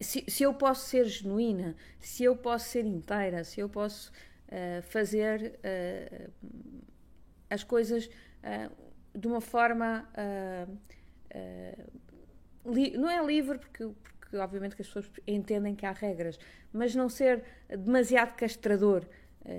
se, 0.00 0.24
se, 0.28 0.42
eu 0.42 0.54
posso 0.54 0.88
ser 0.88 1.04
genuína, 1.06 1.76
se 1.98 2.24
eu 2.24 2.36
posso 2.36 2.68
ser 2.68 2.84
inteira, 2.84 3.44
se 3.44 3.60
eu 3.60 3.68
posso 3.68 4.10
uh, 4.48 4.82
fazer 4.82 5.58
uh, 5.60 6.32
as 7.48 7.62
coisas 7.62 8.08
de 9.14 9.26
uma 9.26 9.40
forma. 9.40 10.08
não 12.64 13.10
é 13.10 13.26
livre, 13.26 13.58
porque, 13.58 13.86
porque 14.18 14.36
obviamente 14.38 14.74
que 14.74 14.82
as 14.82 14.88
pessoas 14.88 15.10
entendem 15.26 15.74
que 15.74 15.84
há 15.84 15.92
regras, 15.92 16.38
mas 16.72 16.94
não 16.94 17.08
ser 17.08 17.44
demasiado 17.68 18.34
castrador 18.36 19.04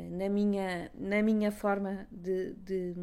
na 0.10 0.30
minha, 0.30 0.90
na 0.96 1.22
minha 1.22 1.52
forma 1.52 2.08
de, 2.12 2.54
de, 2.54 2.94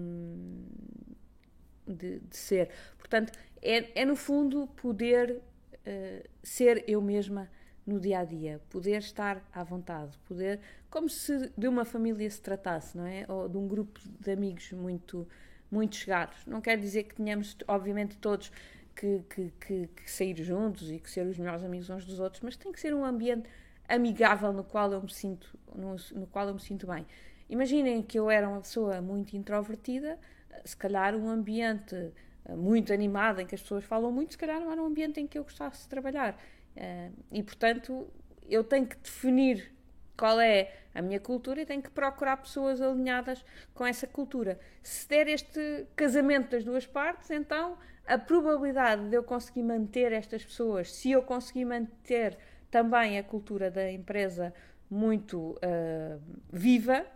de, 1.86 2.18
de 2.18 2.36
ser. 2.36 2.70
Portanto, 2.96 3.32
é, 3.62 4.02
é, 4.02 4.04
no 4.04 4.16
fundo 4.16 4.66
poder 4.66 5.40
uh, 5.88 6.28
ser 6.42 6.84
eu 6.86 7.00
mesma 7.00 7.48
no 7.86 7.98
dia 7.98 8.18
a 8.18 8.24
dia, 8.24 8.60
poder 8.68 8.98
estar 8.98 9.42
à 9.50 9.64
vontade, 9.64 10.18
poder, 10.26 10.60
como 10.90 11.08
se 11.08 11.50
de 11.56 11.66
uma 11.66 11.86
família 11.86 12.30
se 12.30 12.40
tratasse, 12.40 12.96
não 12.96 13.06
é? 13.06 13.24
Ou 13.26 13.48
de 13.48 13.56
um 13.56 13.66
grupo 13.66 13.98
de 14.20 14.30
amigos 14.30 14.72
muito, 14.72 15.26
muito 15.70 15.96
chegados. 15.96 16.44
Não 16.46 16.60
quer 16.60 16.76
dizer 16.78 17.04
que 17.04 17.14
tenhamos, 17.14 17.56
obviamente, 17.66 18.18
todos 18.18 18.52
que, 18.94 19.22
que, 19.30 19.52
que, 19.58 19.86
que 19.86 20.10
sair 20.10 20.36
juntos 20.42 20.90
e 20.90 20.98
que 20.98 21.10
ser 21.10 21.26
os 21.26 21.38
melhores 21.38 21.64
amigos 21.64 21.88
uns 21.88 22.04
dos 22.04 22.20
outros, 22.20 22.42
mas 22.42 22.56
tem 22.56 22.70
que 22.70 22.78
ser 22.78 22.92
um 22.92 23.04
ambiente 23.04 23.48
amigável 23.88 24.52
no 24.52 24.64
qual 24.64 24.92
eu 24.92 25.00
me 25.00 25.10
sinto, 25.10 25.58
no, 25.74 25.96
no 26.14 26.26
qual 26.26 26.46
eu 26.48 26.54
me 26.54 26.60
sinto 26.60 26.86
bem. 26.86 27.06
Imaginem 27.48 28.02
que 28.02 28.18
eu 28.18 28.30
era 28.30 28.46
uma 28.46 28.60
pessoa 28.60 29.00
muito 29.00 29.34
introvertida, 29.34 30.18
se 30.64 30.76
calhar 30.76 31.14
um 31.14 31.30
ambiente 31.30 31.94
eh, 31.94 32.10
muito 32.56 32.92
animado 32.92 33.40
em 33.40 33.46
que 33.46 33.54
as 33.54 33.62
pessoas 33.62 33.84
falam 33.84 34.10
muito, 34.10 34.32
se 34.32 34.38
calhar 34.38 34.60
não 34.60 34.72
era 34.72 34.82
um 34.82 34.86
ambiente 34.86 35.20
em 35.20 35.26
que 35.26 35.38
eu 35.38 35.42
gostasse 35.42 35.82
de 35.82 35.88
trabalhar. 35.88 36.38
Eh, 36.76 37.10
e 37.32 37.42
portanto, 37.42 38.06
eu 38.48 38.64
tenho 38.64 38.86
que 38.86 38.96
definir 38.96 39.72
qual 40.16 40.40
é 40.40 40.72
a 40.94 41.00
minha 41.00 41.20
cultura 41.20 41.62
e 41.62 41.66
tenho 41.66 41.82
que 41.82 41.90
procurar 41.90 42.36
pessoas 42.38 42.80
alinhadas 42.80 43.44
com 43.72 43.86
essa 43.86 44.06
cultura. 44.06 44.58
Se 44.82 45.08
der 45.08 45.28
este 45.28 45.86
casamento 45.94 46.50
das 46.50 46.64
duas 46.64 46.86
partes, 46.86 47.30
então 47.30 47.78
a 48.04 48.18
probabilidade 48.18 49.08
de 49.08 49.14
eu 49.14 49.22
conseguir 49.22 49.62
manter 49.62 50.12
estas 50.12 50.44
pessoas, 50.44 50.92
se 50.92 51.12
eu 51.12 51.22
conseguir 51.22 51.66
manter 51.66 52.36
também 52.70 53.18
a 53.18 53.22
cultura 53.22 53.70
da 53.70 53.90
empresa 53.92 54.52
muito 54.90 55.50
uh, 55.52 56.20
viva, 56.50 57.06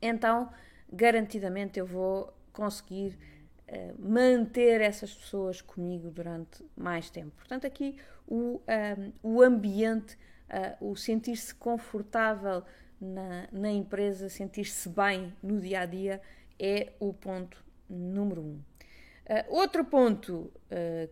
então 0.00 0.52
garantidamente 0.92 1.80
eu 1.80 1.86
vou 1.86 2.32
conseguir 2.52 3.18
manter 3.98 4.80
essas 4.80 5.14
pessoas 5.14 5.60
comigo 5.60 6.10
durante 6.10 6.64
mais 6.76 7.10
tempo. 7.10 7.32
Portanto, 7.36 7.66
aqui 7.66 7.96
o, 8.26 8.60
um, 8.68 9.12
o 9.22 9.42
ambiente, 9.42 10.16
uh, 10.80 10.90
o 10.90 10.96
sentir-se 10.96 11.54
confortável 11.54 12.62
na, 13.00 13.48
na 13.52 13.70
empresa, 13.70 14.28
sentir-se 14.28 14.88
bem 14.88 15.32
no 15.42 15.60
dia 15.60 15.80
a 15.80 15.86
dia 15.86 16.20
é 16.58 16.92
o 17.00 17.12
ponto 17.12 17.62
número 17.88 18.42
um. 18.42 18.60
Uh, 19.26 19.56
outro 19.56 19.84
ponto 19.84 20.52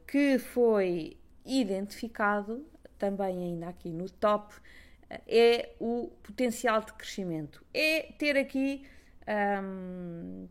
que 0.06 0.38
foi 0.38 1.16
identificado 1.46 2.66
também 2.98 3.44
ainda 3.44 3.68
aqui 3.68 3.90
no 3.90 4.08
top, 4.08 4.54
é 5.26 5.70
o 5.80 6.10
potencial 6.22 6.80
de 6.80 6.92
crescimento. 6.92 7.64
É 7.74 8.12
ter 8.18 8.36
aqui. 8.36 8.86
Um, 9.62 10.48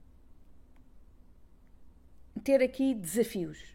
ter 2.43 2.61
aqui 2.61 2.93
desafios. 2.93 3.71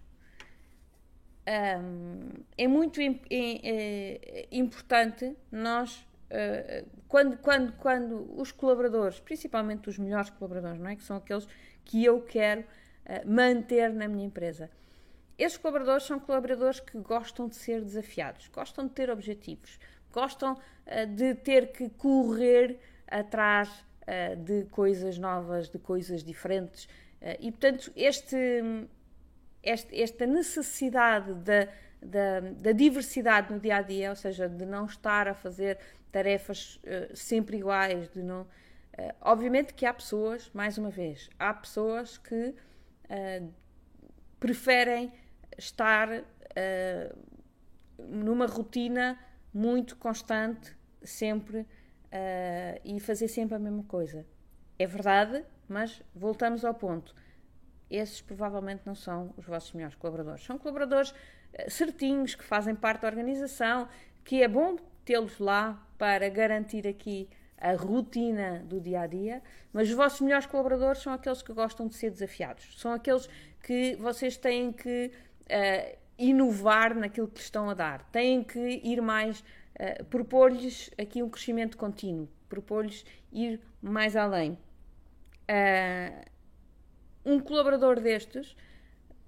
Um, 1.48 2.28
é 2.58 2.66
muito 2.66 3.00
é, 3.00 3.14
é 3.30 4.48
importante 4.50 5.36
nós, 5.52 6.04
uh, 6.28 6.84
quando, 7.06 7.36
quando, 7.38 7.72
quando 7.74 8.40
os 8.40 8.50
colaboradores, 8.50 9.20
principalmente 9.20 9.88
os 9.88 9.96
melhores 9.96 10.28
colaboradores, 10.30 10.80
não 10.80 10.90
é? 10.90 10.96
que 10.96 11.04
são 11.04 11.16
aqueles 11.16 11.46
que 11.84 12.04
eu 12.04 12.20
quero 12.22 12.62
uh, 12.62 13.30
manter 13.30 13.92
na 13.92 14.08
minha 14.08 14.26
empresa, 14.26 14.68
esses 15.38 15.56
colaboradores 15.56 16.02
são 16.02 16.18
colaboradores 16.18 16.80
que 16.80 16.98
gostam 16.98 17.46
de 17.46 17.54
ser 17.54 17.80
desafiados, 17.80 18.48
gostam 18.48 18.86
de 18.86 18.92
ter 18.92 19.08
objetivos, 19.08 19.78
gostam 20.10 20.54
uh, 20.54 21.06
de 21.14 21.32
ter 21.34 21.70
que 21.70 21.88
correr 21.90 22.80
atrás 23.06 23.86
de 24.44 24.64
coisas 24.66 25.18
novas, 25.18 25.68
de 25.68 25.80
coisas 25.80 26.22
diferentes. 26.22 26.88
Uh, 27.20 27.36
e, 27.40 27.50
portanto, 27.50 27.92
este, 27.96 28.36
este, 29.62 30.00
esta 30.00 30.26
necessidade 30.26 31.34
da, 31.34 31.68
da, 32.00 32.40
da, 32.40 32.72
diversidade 32.72 33.52
no 33.52 33.58
dia 33.58 33.76
a 33.76 33.82
dia, 33.82 34.10
ou 34.10 34.16
seja, 34.16 34.48
de 34.48 34.64
não 34.64 34.86
estar 34.86 35.28
a 35.28 35.34
fazer 35.34 35.78
tarefas 36.12 36.80
sempre 37.14 37.58
iguais, 37.58 38.08
de 38.08 38.22
não. 38.22 38.46
obviamente 39.20 39.74
que 39.74 39.84
há 39.84 39.92
pessoas, 39.92 40.50
mais 40.54 40.78
uma 40.78 40.88
vez, 40.88 41.28
há 41.38 41.52
pessoas 41.52 42.16
que 42.16 42.54
preferem 44.38 45.12
estar 45.58 46.08
uh, 46.10 47.18
numa 47.98 48.46
rotina 48.46 49.18
muito 49.52 49.96
constante, 49.96 50.76
sempre, 51.02 51.60
uh, 51.60 52.80
e 52.84 53.00
fazer 53.00 53.28
sempre 53.28 53.54
a 53.54 53.58
mesma 53.58 53.84
coisa. 53.84 54.26
É 54.78 54.86
verdade, 54.86 55.42
mas 55.68 56.02
voltamos 56.14 56.64
ao 56.64 56.74
ponto. 56.74 57.14
Esses 57.90 58.20
provavelmente 58.20 58.82
não 58.84 58.94
são 58.94 59.32
os 59.36 59.44
vossos 59.44 59.72
melhores 59.72 59.94
colaboradores. 59.96 60.44
São 60.44 60.58
colaboradores 60.58 61.10
uh, 61.10 61.70
certinhos, 61.70 62.34
que 62.34 62.44
fazem 62.44 62.74
parte 62.74 63.02
da 63.02 63.08
organização, 63.08 63.88
que 64.24 64.42
é 64.42 64.48
bom 64.48 64.76
tê-los 65.04 65.38
lá 65.38 65.86
para 65.96 66.28
garantir 66.28 66.86
aqui 66.86 67.28
a 67.58 67.74
rotina 67.74 68.62
do 68.66 68.80
dia 68.80 69.00
a 69.00 69.06
dia, 69.06 69.42
mas 69.72 69.88
os 69.88 69.94
vossos 69.94 70.20
melhores 70.20 70.46
colaboradores 70.46 71.00
são 71.00 71.12
aqueles 71.12 71.42
que 71.42 71.52
gostam 71.52 71.88
de 71.88 71.94
ser 71.94 72.10
desafiados, 72.10 72.78
são 72.78 72.92
aqueles 72.92 73.28
que 73.62 73.96
vocês 73.96 74.36
têm 74.36 74.72
que 74.72 75.10
uh, 75.44 75.98
inovar 76.18 76.94
naquilo 76.94 77.28
que 77.28 77.40
estão 77.40 77.68
a 77.70 77.74
dar. 77.74 78.02
Têm 78.10 78.42
que 78.42 78.80
ir 78.84 79.00
mais, 79.00 79.40
uh, 79.40 80.04
propor-lhes 80.06 80.90
aqui 80.98 81.22
um 81.22 81.30
crescimento 81.30 81.76
contínuo, 81.76 82.28
propor-lhes 82.48 83.04
ir 83.32 83.60
mais 83.80 84.16
além. 84.16 84.58
Uh, 85.48 86.26
um 87.24 87.40
colaborador 87.40 88.00
destes, 88.00 88.56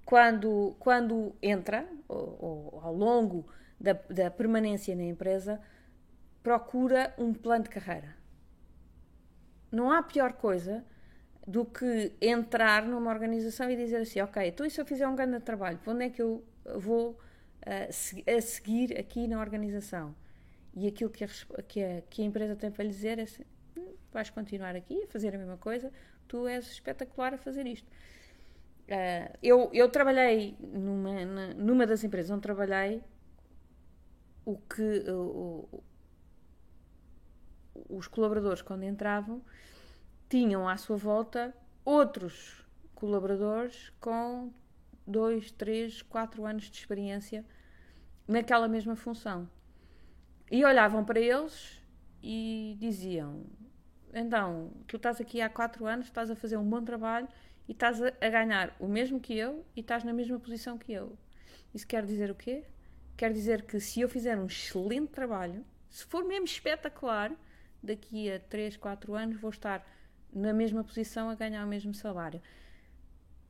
quando, 0.05 0.77
quando 0.79 1.35
entra, 1.43 1.87
ou, 2.09 2.39
ou 2.41 2.81
ao 2.81 2.95
longo 2.95 3.47
da, 3.81 3.93
da 3.93 4.31
permanência 4.31 4.95
na 4.95 5.05
empresa, 5.05 5.61
procura 6.43 7.13
um 7.19 7.35
plano 7.35 7.65
de 7.65 7.71
carreira. 7.71 8.17
Não 9.71 9.91
há 9.91 10.03
pior 10.03 10.33
coisa 10.33 10.85
do 11.47 11.65
que 11.65 12.13
entrar 12.21 12.87
numa 12.87 13.11
organização 13.11 13.71
e 13.71 13.77
dizer 13.77 14.03
assim, 14.03 14.21
ok, 14.21 14.49
então 14.49 14.65
e 14.65 14.71
se 14.71 14.81
eu 14.81 14.87
fizer 14.87 15.07
um 15.09 15.17
grande 15.17 15.41
trabalho, 15.41 15.79
para 15.79 15.93
onde 15.93 16.05
é 16.05 16.11
que 16.11 16.23
eu 16.23 16.45
vou 16.77 17.11
uh, 17.13 18.37
a 18.37 18.41
seguir 18.41 18.99
aqui 18.99 19.27
na 19.27 19.41
organização? 19.41 20.15
E 20.75 20.87
aquilo 20.87 21.11
que 21.11 21.25
a, 21.25 21.29
que 21.67 21.83
a, 21.83 22.03
que 22.03 22.23
a 22.23 22.25
empresa 22.25 22.55
tem 22.55 22.71
para 22.71 22.85
lhe 22.85 22.91
dizer 22.91 23.19
é 23.19 23.23
assim, 23.23 23.45
vais 24.12 24.31
continuar 24.31 24.74
aqui 24.77 25.03
a 25.03 25.07
fazer 25.07 25.35
a 25.35 25.38
mesma 25.38 25.57
coisa, 25.57 25.92
tu 26.27 26.46
és 26.46 26.70
espetacular 26.70 27.35
a 27.35 27.38
fazer 27.38 27.66
isto. 27.66 27.88
Uh, 28.88 29.38
eu, 29.42 29.70
eu 29.72 29.88
trabalhei 29.90 30.57
numa, 30.61 31.55
numa 31.55 31.87
das 31.87 32.03
empresas 32.03 32.31
onde 32.31 32.40
trabalhei 32.40 33.03
o 34.46 34.57
que 34.57 35.05
o, 35.11 35.68
os 37.88 38.09
colaboradores, 38.09 38.62
quando 38.62 38.85
entravam, 38.85 39.42
tinham 40.29 40.68
à 40.68 40.77
sua 40.77 40.96
volta 40.96 41.55
outros 41.85 42.64
colaboradores 42.94 43.92
com 44.01 44.53
dois, 45.07 45.51
três, 45.53 46.03
quatro 46.03 46.44
anos 46.44 46.64
de 46.64 46.79
experiência 46.79 47.44
naquela 48.27 48.68
mesma 48.68 48.96
função. 48.96 49.48
E 50.51 50.64
olhavam 50.64 51.05
para 51.05 51.20
eles 51.20 51.83
e 52.22 52.77
diziam: 52.79 53.44
Então, 54.12 54.71
tu 54.87 54.97
estás 54.97 55.21
aqui 55.21 55.40
há 55.40 55.49
quatro 55.49 55.87
anos, 55.87 56.07
estás 56.07 56.31
a 56.31 56.37
fazer 56.37 56.57
um 56.57 56.68
bom 56.68 56.83
trabalho 56.83 57.29
e 57.68 57.73
estás 57.73 58.01
a, 58.03 58.11
ganhar 58.29 58.75
o 58.81 58.88
mesmo 58.88 59.21
que 59.21 59.37
eu 59.37 59.64
e 59.77 59.81
estás 59.81 60.05
na 60.05 60.12
mesma 60.12 60.38
posição 60.38 60.79
que 60.79 60.92
eu. 60.92 61.16
Isso 61.75 61.87
quer 61.87 62.05
dizer 62.05 62.31
o 62.31 62.35
quê? 62.35 62.64
Quer 63.16 63.33
dizer 63.33 63.62
que 63.62 63.79
se 63.81 64.01
eu 64.01 64.09
fizer 64.09 64.38
um 64.38 64.47
excelente 64.47 65.09
trabalho, 65.09 65.64
se 65.90 66.05
for 66.05 66.25
mesmo 66.25 66.44
espetacular, 66.44 67.33
daqui 67.83 68.31
a 68.31 68.40
3, 68.40 68.77
4 68.77 69.14
anos 69.14 69.40
vou 69.40 69.51
estar 69.51 69.87
na 70.33 70.53
mesma 70.53 70.83
posição 70.83 71.29
a 71.29 71.35
ganhar 71.35 71.64
o 71.64 71.68
mesmo 71.68 71.94
salário. 71.94 72.40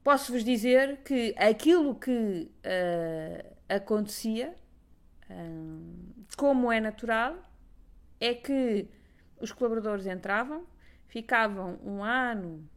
Posso-vos 0.03 0.43
dizer 0.43 0.99
que 0.99 1.35
aquilo 1.37 1.95
que 1.95 2.51
uh, 2.65 3.57
acontecia, 3.69 4.55
uh, 5.29 6.27
como 6.37 6.73
é 6.73 6.81
natural, 6.81 7.37
é 8.21 8.35
que 8.35 8.89
os 9.41 9.53
colaboradores 9.53 10.07
entravam, 10.07 10.67
ficavam 11.07 11.79
um 11.85 12.03
ano, 12.03 12.69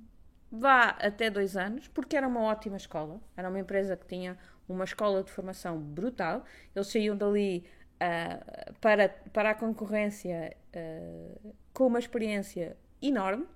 vá 0.52 0.90
até 1.00 1.30
dois 1.30 1.56
anos, 1.56 1.88
porque 1.88 2.16
era 2.18 2.28
uma 2.28 2.42
ótima 2.42 2.78
escola. 2.78 3.22
Era 3.38 3.50
uma 3.50 3.60
empresa 3.60 3.96
que 3.96 4.06
tinha 4.06 4.38
uma 4.68 4.84
escola 4.84 5.24
de 5.24 5.32
formação 5.32 5.80
brutal. 5.80 6.44
Eles 6.76 6.88
saíam 6.88 7.16
dali 7.16 7.66
uh, 7.96 8.74
para, 8.80 9.10
para 9.32 9.52
a 9.52 9.56
concorrência 9.56 10.56
uh, 10.76 11.56
com 11.74 11.88
uma 11.88 12.00
experiência 12.00 12.76
enorme, 13.02 13.48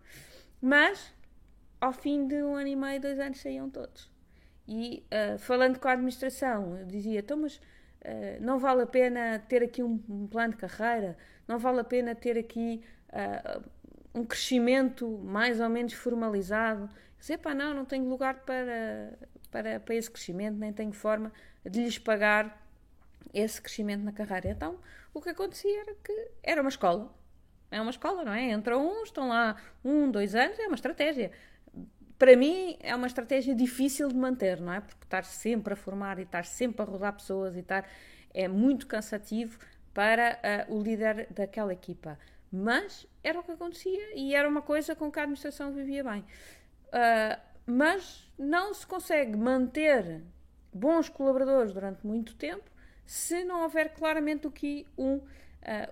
mas 0.61 1.13
ao 1.81 1.91
fim 1.91 2.27
de 2.27 2.41
um 2.41 2.55
ano 2.55 2.67
e 2.67 2.75
meio, 2.75 3.01
dois 3.01 3.19
anos 3.19 3.41
saíam 3.41 3.69
todos. 3.69 4.11
E 4.67 5.05
uh, 5.11 5.37
falando 5.37 5.79
com 5.79 5.87
a 5.87 5.91
administração, 5.91 6.77
eu 6.77 6.85
dizia: 6.85 7.19
então, 7.19 7.37
mas 7.37 7.59
não 8.39 8.59
vale 8.59 8.83
a 8.83 8.85
pena 8.85 9.39
ter 9.49 9.63
aqui 9.63 9.81
um, 9.81 9.99
um, 10.07 10.27
plano 10.27 10.53
de 10.53 10.57
carreira, 10.57 11.17
não 11.47 11.57
vale 11.57 11.79
a 11.79 11.83
pena 11.83 12.13
ter 12.13 12.37
aqui 12.37 12.83
um 14.13 14.25
crescimento 14.25 15.07
mais 15.23 15.59
ou 15.59 15.69
menos 15.69 15.93
formalizado. 15.93 16.89
Dizer, 17.19 17.37
pá, 17.37 17.53
não, 17.53 17.73
não 17.73 17.85
tenho 17.85 18.07
lugar 18.07 18.41
para, 18.45 19.17
para, 19.51 19.79
para 19.79 19.95
esse 19.95 20.09
crescimento, 20.09 20.57
nem 20.57 20.71
tenho 20.71 20.93
forma 20.93 21.31
de 21.65 21.83
lhes 21.83 21.97
pagar 21.97 22.65
esse 23.33 23.61
crescimento 23.61 24.03
na 24.03 24.11
carreira. 24.11 24.49
Então, 24.49 24.79
o 25.13 25.21
que 25.21 25.29
acontecia 25.29 25.81
era 25.81 25.95
que 25.95 26.31
era 26.43 26.61
uma 26.61 26.69
escola. 26.69 27.13
É 27.71 27.81
uma 27.81 27.91
escola, 27.91 28.23
não 28.23 28.33
é? 28.33 28.51
Entram 28.51 28.87
uns, 28.87 29.09
estão 29.09 29.27
lá 29.27 29.57
um, 29.83 30.09
dois 30.09 30.35
anos, 30.35 30.57
é 30.59 30.67
uma 30.67 30.75
estratégia. 30.75 31.31
Para 32.17 32.37
mim, 32.37 32.77
é 32.79 32.95
uma 32.95 33.07
estratégia 33.07 33.53
difícil 33.53 34.07
de 34.07 34.15
manter, 34.15 34.61
não 34.61 34.71
é? 34.71 34.79
Porque 34.79 35.03
estar 35.03 35.25
sempre 35.25 35.73
a 35.73 35.75
formar 35.75 36.19
e 36.19 36.21
estar 36.21 36.45
sempre 36.45 36.81
a 36.81 36.85
rodar 36.85 37.13
pessoas 37.13 37.55
e 37.55 37.59
estar 37.59 37.85
é 38.33 38.47
muito 38.47 38.87
cansativo 38.87 39.59
para 39.93 40.67
uh, 40.69 40.75
o 40.75 40.81
líder 40.81 41.27
daquela 41.31 41.73
equipa. 41.73 42.17
Mas 42.55 43.05
era 43.23 43.39
o 43.39 43.43
que 43.43 43.51
acontecia 43.51 44.15
e 44.15 44.33
era 44.33 44.47
uma 44.47 44.61
coisa 44.61 44.95
com 44.95 45.11
que 45.11 45.19
a 45.19 45.23
administração 45.23 45.71
vivia 45.71 46.03
bem. 46.03 46.21
Uh, 46.87 47.39
mas 47.65 48.31
não 48.37 48.73
se 48.73 48.85
consegue 48.85 49.35
manter 49.35 50.23
bons 50.73 51.09
colaboradores 51.09 51.73
durante 51.73 52.05
muito 52.05 52.35
tempo 52.35 52.69
se 53.05 53.43
não 53.43 53.63
houver 53.63 53.93
claramente 53.93 54.47
aqui 54.47 54.87
um, 54.97 55.15
uh, 55.15 55.23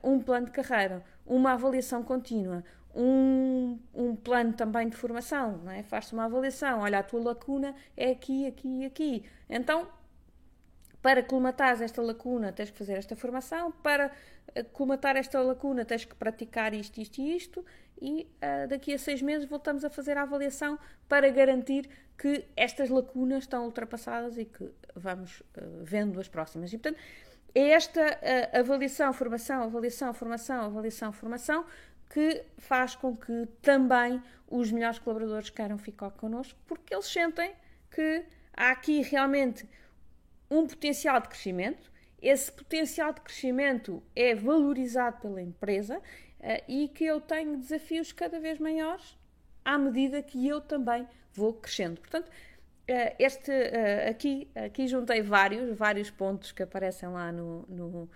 um 0.04 0.20
plano 0.20 0.48
de 0.48 0.52
carreira, 0.52 1.04
uma 1.26 1.54
avaliação 1.54 2.04
contínua, 2.04 2.64
um, 2.96 3.80
um 3.94 4.16
plano 4.16 4.54
também 4.54 4.90
de 4.90 4.96
formação, 4.96 5.70
é? 5.70 5.84
faz-se 5.84 6.14
uma 6.14 6.26
avaliação, 6.26 6.82
olha, 6.82 7.00
a 7.00 7.04
tua 7.04 7.22
lacuna 7.22 7.76
é 7.96 8.12
aqui, 8.12 8.46
aqui 8.48 8.82
e 8.82 8.86
aqui. 8.86 9.26
Então, 9.50 9.88
para 11.04 11.22
colmatar 11.22 11.80
esta 11.82 12.02
lacuna, 12.02 12.54
tens 12.54 12.72
que 12.72 12.78
fazer 12.78 12.94
esta 12.94 13.14
formação, 13.14 13.74
para 13.74 14.10
eh, 14.56 14.64
colmatar 14.64 15.18
esta 15.18 15.42
lacuna, 15.42 15.84
tens 15.84 16.06
que 16.06 16.16
praticar 16.16 16.74
isto, 16.74 17.02
isto 17.02 17.20
e 17.20 17.36
isto, 17.36 17.66
e 18.02 18.26
uh, 18.42 18.68
daqui 18.70 18.94
a 18.94 18.98
seis 18.98 19.22
meses 19.22 19.48
voltamos 19.48 19.84
a 19.84 19.90
fazer 19.90 20.18
a 20.18 20.22
avaliação 20.22 20.80
para 21.10 21.30
garantir 21.30 21.90
que 22.18 22.46
estas 22.56 22.90
lacunas 22.90 23.44
estão 23.44 23.66
ultrapassadas 23.66 24.38
e 24.38 24.46
que 24.46 24.72
vamos 24.96 25.42
uh, 25.42 25.84
vendo 25.84 26.22
as 26.22 26.30
próximas. 26.30 26.72
E, 26.72 26.78
portanto, 26.78 27.02
é 27.54 27.72
esta 27.72 28.02
uh, 28.02 28.60
avaliação, 28.60 29.12
formação, 29.12 29.62
avaliação, 29.62 30.14
formação, 30.14 30.62
avaliação, 30.62 31.12
formação 31.12 31.66
que 32.10 32.46
faz 32.58 32.96
com 32.96 33.14
que 33.14 33.46
também 33.62 34.24
os 34.48 34.72
melhores 34.72 35.00
colaboradores 35.00 35.50
queiram 35.50 35.78
ficar 35.78 36.12
connosco, 36.12 36.58
porque 36.66 36.94
eles 36.94 37.08
sentem 37.08 37.54
que 37.92 38.24
há 38.56 38.72
aqui 38.72 39.02
realmente 39.02 39.68
um 40.50 40.68
potencial 40.68 41.20
de 41.22 41.30
crescimento, 41.30 41.92
esse 42.22 42.52
potencial 42.52 43.14
de 43.14 43.22
crescimento 43.22 44.02
é 44.16 44.34
valorizado 44.34 45.20
pela 45.20 45.42
empresa 45.42 45.98
uh, 45.98 46.64
e 46.68 46.88
que 46.88 47.04
eu 47.04 47.20
tenho 47.20 47.58
desafios 47.58 48.12
cada 48.12 48.40
vez 48.40 48.60
maiores 48.60 49.18
à 49.66 49.78
medida 49.78 50.22
que 50.22 50.48
eu 50.48 50.62
também 50.62 51.08
vou 51.34 51.54
crescendo. 51.54 52.00
Portanto, 52.00 52.28
uh, 52.28 53.16
este 53.20 53.52
uh, 53.52 54.10
aqui, 54.10 54.50
aqui 54.56 54.88
juntei 54.88 55.22
vários, 55.22 55.78
vários 55.78 56.10
pontos 56.10 56.52
que 56.52 56.64
aparecem 56.64 57.10
lá 57.10 57.32
no, 57.32 57.66
no, 57.68 58.10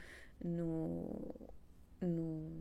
no, 0.44 1.36
no, 2.02 2.52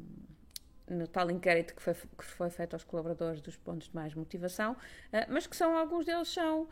no 0.88 1.06
tal 1.06 1.30
inquérito 1.30 1.74
que 1.74 1.82
foi, 1.82 1.94
que 1.94 2.24
foi 2.24 2.50
feito 2.50 2.74
aos 2.74 2.84
colaboradores 2.84 3.40
dos 3.40 3.56
pontos 3.56 3.88
de 3.88 3.94
mais 3.94 4.14
motivação, 4.14 4.76
mas 5.28 5.46
que 5.46 5.56
são 5.56 5.76
alguns 5.76 6.06
deles 6.06 6.28
são 6.28 6.68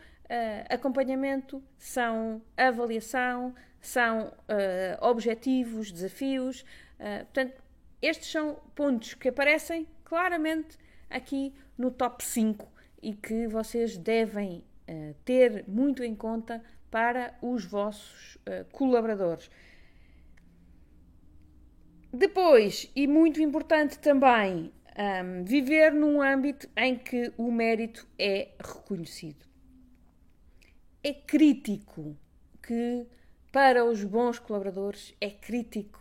acompanhamento, 0.69 1.63
são 1.77 2.41
avaliação, 2.57 3.55
são 3.81 4.33
objetivos, 5.01 5.91
desafios. 5.91 6.65
portanto, 7.33 7.63
estes 8.01 8.31
são 8.31 8.57
pontos 8.75 9.15
que 9.15 9.29
aparecem 9.29 9.89
claramente 10.05 10.79
aqui 11.09 11.55
no 11.77 11.91
top 11.91 12.25
5 12.25 12.69
e 13.03 13.15
que 13.15 13.47
vocês 13.47 13.97
devem 13.97 14.65
uh, 14.89 15.15
ter 15.25 15.65
muito 15.69 16.03
em 16.03 16.15
conta 16.15 16.63
para 16.91 17.35
os 17.43 17.65
vossos 17.65 18.37
uh, 18.37 18.65
colaboradores. 18.73 19.51
Depois, 22.15 22.89
e 22.95 23.09
muito 23.09 23.43
importante 23.43 23.99
também, 23.99 24.73
um, 24.97 25.43
viver 25.43 25.93
num 25.93 26.23
âmbito 26.23 26.69
em 26.77 26.97
que 26.97 27.33
o 27.37 27.51
mérito 27.51 28.07
é 28.17 28.51
reconhecido. 28.57 29.45
É 31.03 31.13
crítico 31.13 32.17
que, 32.63 33.05
para 33.51 33.85
os 33.85 34.05
bons 34.05 34.39
colaboradores, 34.39 35.13
é 35.21 35.29
crítico 35.29 36.01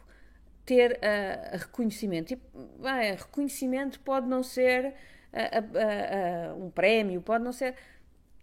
ter 0.64 1.00
uh, 1.00 1.58
reconhecimento. 1.58 2.32
E, 2.32 2.36
uh, 2.36 3.18
reconhecimento 3.18 4.00
pode 4.00 4.28
não 4.28 4.44
ser 4.44 4.94
uh, 5.34 6.64
um 6.64 6.70
prémio, 6.70 7.24
pode 7.24 7.44
não 7.44 7.52
ser. 7.52 7.76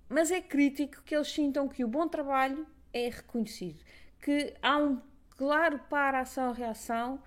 Mas 0.09 0.33
é 0.33 0.41
crítico 0.41 1.03
que 1.05 1.15
eles 1.15 1.31
sintam 1.31 1.69
que 1.69 1.85
o 1.85 1.89
bom 1.89 2.09
trabalho 2.09 2.67
é 2.93 3.09
reconhecido, 3.11 3.79
que 4.21 4.55
há 4.61 4.77
um 4.77 5.01
claro 5.37 5.79
para 5.89 6.19
ação-reação, 6.19 7.23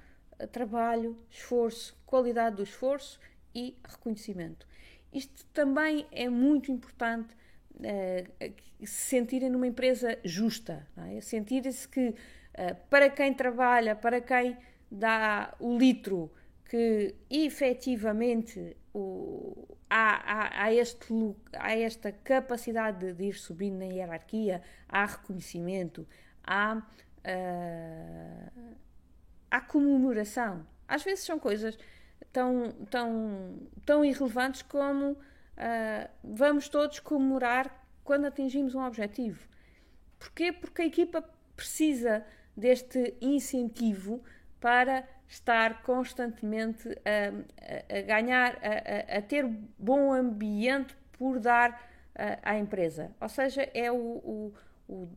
trabalho, 0.51 1.17
esforço, 1.29 1.97
qualidade 2.05 2.57
do 2.57 2.63
esforço 2.63 3.19
e 3.53 3.77
reconhecimento. 3.83 4.67
Isto 5.11 5.45
também 5.53 6.07
é 6.11 6.27
muito 6.27 6.71
importante 6.71 7.35
uh, 7.75 8.53
se 8.79 9.09
sentirem 9.09 9.49
numa 9.49 9.67
empresa 9.67 10.17
justa, 10.23 10.87
é? 10.97 11.21
sentirem-se 11.21 11.87
que 11.87 12.09
uh, 12.09 12.15
para 12.89 13.09
quem 13.09 13.33
trabalha, 13.33 13.95
para 13.95 14.19
quem 14.19 14.57
dá 14.91 15.55
o 15.59 15.77
litro, 15.77 16.31
que 16.65 17.15
efetivamente 17.29 18.75
o, 18.93 19.67
há, 19.89 20.15
há, 20.15 20.63
há, 20.63 20.73
este, 20.73 21.13
há 21.53 21.77
esta 21.77 22.11
capacidade 22.11 22.99
de, 22.99 23.13
de, 23.13 23.25
ir 23.25 23.35
subindo 23.35 23.77
na 23.77 23.85
hierarquia, 23.85 24.63
há 24.89 25.05
reconhecimento, 25.05 26.07
há, 26.43 26.77
uh, 26.77 28.75
há 29.53 29.61
comemoração. 29.61 30.65
Às 30.87 31.03
vezes 31.03 31.23
são 31.25 31.37
coisas 31.37 31.77
tão, 32.31 32.71
tão, 32.89 33.59
tão 33.85 34.03
irrelevantes 34.03 34.63
como 34.63 35.11
uh, 35.11 36.09
vamos 36.23 36.67
todos 36.67 36.99
comemorar 36.99 37.85
quando 38.03 38.25
atingimos 38.25 38.73
um 38.73 38.83
objetivo. 38.83 39.47
Porquê? 40.17 40.51
Porque 40.51 40.81
a 40.81 40.85
equipa 40.87 41.23
precisa 41.55 42.25
deste 42.57 43.15
incentivo 43.21 44.23
para 44.59 45.07
estar 45.27 45.83
constantemente 45.83 46.89
a, 47.05 47.95
a, 47.95 47.99
a 47.99 48.01
ganhar, 48.01 48.57
a, 48.59 49.17
a, 49.17 49.21
ter 49.21 49.45
bom 49.77 50.11
ambiente 50.11 50.97
por 51.11 51.39
dar 51.39 51.91
à 52.41 52.57
empresa. 52.57 53.11
Ou 53.19 53.29
seja, 53.29 53.69
é 53.73 53.91
o, 53.91 53.95
o, 53.95 54.53
o, 54.87 55.09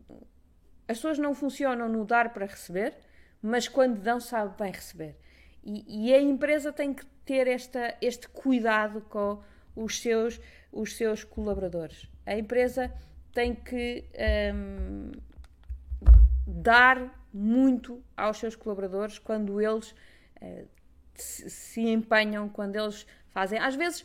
as 0.88 0.98
pessoas 0.98 1.18
não 1.18 1.34
funcionam 1.34 1.88
no 1.88 2.04
dar 2.04 2.32
para 2.32 2.46
receber, 2.46 2.94
mas 3.46 3.68
quando 3.68 4.00
dão, 4.00 4.20
sabem 4.20 4.54
bem 4.58 4.72
receber. 4.72 5.16
E, 5.62 6.08
e, 6.08 6.14
a 6.14 6.20
empresa 6.20 6.72
tem 6.72 6.92
que 6.92 7.04
ter 7.24 7.46
esta, 7.46 7.96
este 8.00 8.28
cuidado 8.28 9.00
com 9.02 9.42
os 9.74 10.00
seus, 10.00 10.40
os 10.72 10.96
seus 10.96 11.24
colaboradores. 11.24 12.08
A 12.24 12.36
empresa 12.36 12.92
tem 13.32 13.54
que 13.54 14.04
um, 14.54 15.12
dar 16.46 17.26
muito 17.32 18.02
aos 18.16 18.38
seus 18.38 18.56
colaboradores 18.56 19.18
quando 19.18 19.60
eles 19.60 19.90
uh, 19.90 20.68
se, 21.14 21.50
se 21.50 21.80
empenham, 21.82 22.48
quando 22.48 22.76
eles 22.76 23.06
fazem. 23.30 23.58
Às 23.58 23.74
vezes, 23.74 24.04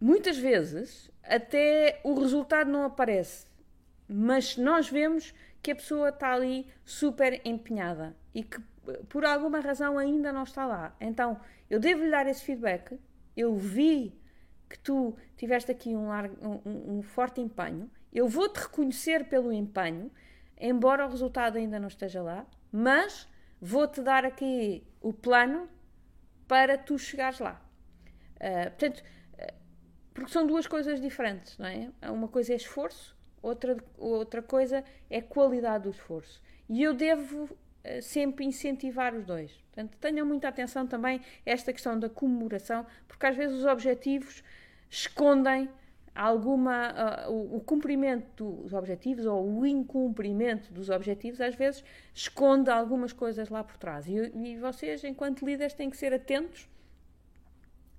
muitas 0.00 0.38
vezes, 0.38 1.10
até 1.22 2.00
o 2.02 2.18
resultado 2.18 2.70
não 2.70 2.84
aparece, 2.84 3.46
mas 4.08 4.56
nós 4.56 4.88
vemos 4.88 5.34
que 5.64 5.70
a 5.70 5.74
pessoa 5.74 6.10
está 6.10 6.34
ali 6.34 6.66
super 6.84 7.40
empenhada 7.42 8.14
e 8.34 8.44
que 8.44 8.60
por 9.08 9.24
alguma 9.24 9.60
razão 9.60 9.96
ainda 9.96 10.30
não 10.30 10.42
está 10.42 10.66
lá. 10.66 10.94
Então, 11.00 11.40
eu 11.70 11.80
devo 11.80 12.04
lhe 12.04 12.10
dar 12.10 12.26
esse 12.26 12.44
feedback. 12.44 13.00
Eu 13.34 13.56
vi 13.56 14.14
que 14.68 14.78
tu 14.78 15.16
tiveste 15.38 15.72
aqui 15.72 15.96
um, 15.96 16.08
largo, 16.08 16.36
um, 16.46 16.98
um 16.98 17.02
forte 17.02 17.40
empenho. 17.40 17.90
Eu 18.12 18.28
vou-te 18.28 18.58
reconhecer 18.58 19.26
pelo 19.30 19.50
empenho, 19.50 20.10
embora 20.58 21.06
o 21.06 21.08
resultado 21.08 21.56
ainda 21.56 21.80
não 21.80 21.88
esteja 21.88 22.22
lá, 22.22 22.46
mas 22.70 23.26
vou-te 23.58 24.02
dar 24.02 24.26
aqui 24.26 24.86
o 25.00 25.14
plano 25.14 25.66
para 26.46 26.76
tu 26.76 26.98
chegares 26.98 27.38
lá. 27.38 27.58
Uh, 28.36 28.70
portanto, 28.70 29.02
uh, 29.32 29.54
porque 30.12 30.30
são 30.30 30.46
duas 30.46 30.66
coisas 30.66 31.00
diferentes, 31.00 31.56
não 31.56 31.66
é? 31.66 31.90
Uma 32.10 32.28
coisa 32.28 32.52
é 32.52 32.56
esforço, 32.56 33.13
outra, 33.44 33.76
outra 33.98 34.42
coisa 34.42 34.82
é 35.10 35.20
qualidade 35.20 35.84
do 35.84 35.90
esforço. 35.90 36.42
E 36.68 36.82
eu 36.82 36.94
devo 36.94 37.44
uh, 37.44 38.02
sempre 38.02 38.44
incentivar 38.44 39.14
os 39.14 39.24
dois. 39.24 39.52
Portanto, 39.52 39.96
tenham 40.00 40.26
muita 40.26 40.48
atenção 40.48 40.86
também 40.86 41.18
a 41.18 41.50
esta 41.50 41.72
questão 41.72 41.98
da 41.98 42.08
comemoração, 42.08 42.86
porque 43.06 43.26
às 43.26 43.36
vezes 43.36 43.58
os 43.58 43.66
objetivos 43.66 44.42
escondem 44.88 45.68
alguma 46.14 47.26
uh, 47.26 47.32
o, 47.32 47.56
o, 47.56 47.60
cumprimento 47.60 48.44
dos 48.44 48.72
objetivos 48.72 49.26
ou 49.26 49.58
o 49.58 49.66
incumprimento 49.66 50.72
dos 50.72 50.88
objetivos 50.88 51.40
às 51.40 51.56
vezes 51.56 51.84
esconde 52.14 52.70
algumas 52.70 53.12
coisas 53.12 53.48
lá 53.48 53.64
por 53.64 53.76
trás 53.76 54.06
e, 54.06 54.12
e 54.12 54.56
vocês 54.56 55.02
enquanto 55.02 55.44
líderes 55.44 55.74
têm 55.74 55.90
que 55.90 55.96
ser 55.96 56.14
atentos 56.14 56.68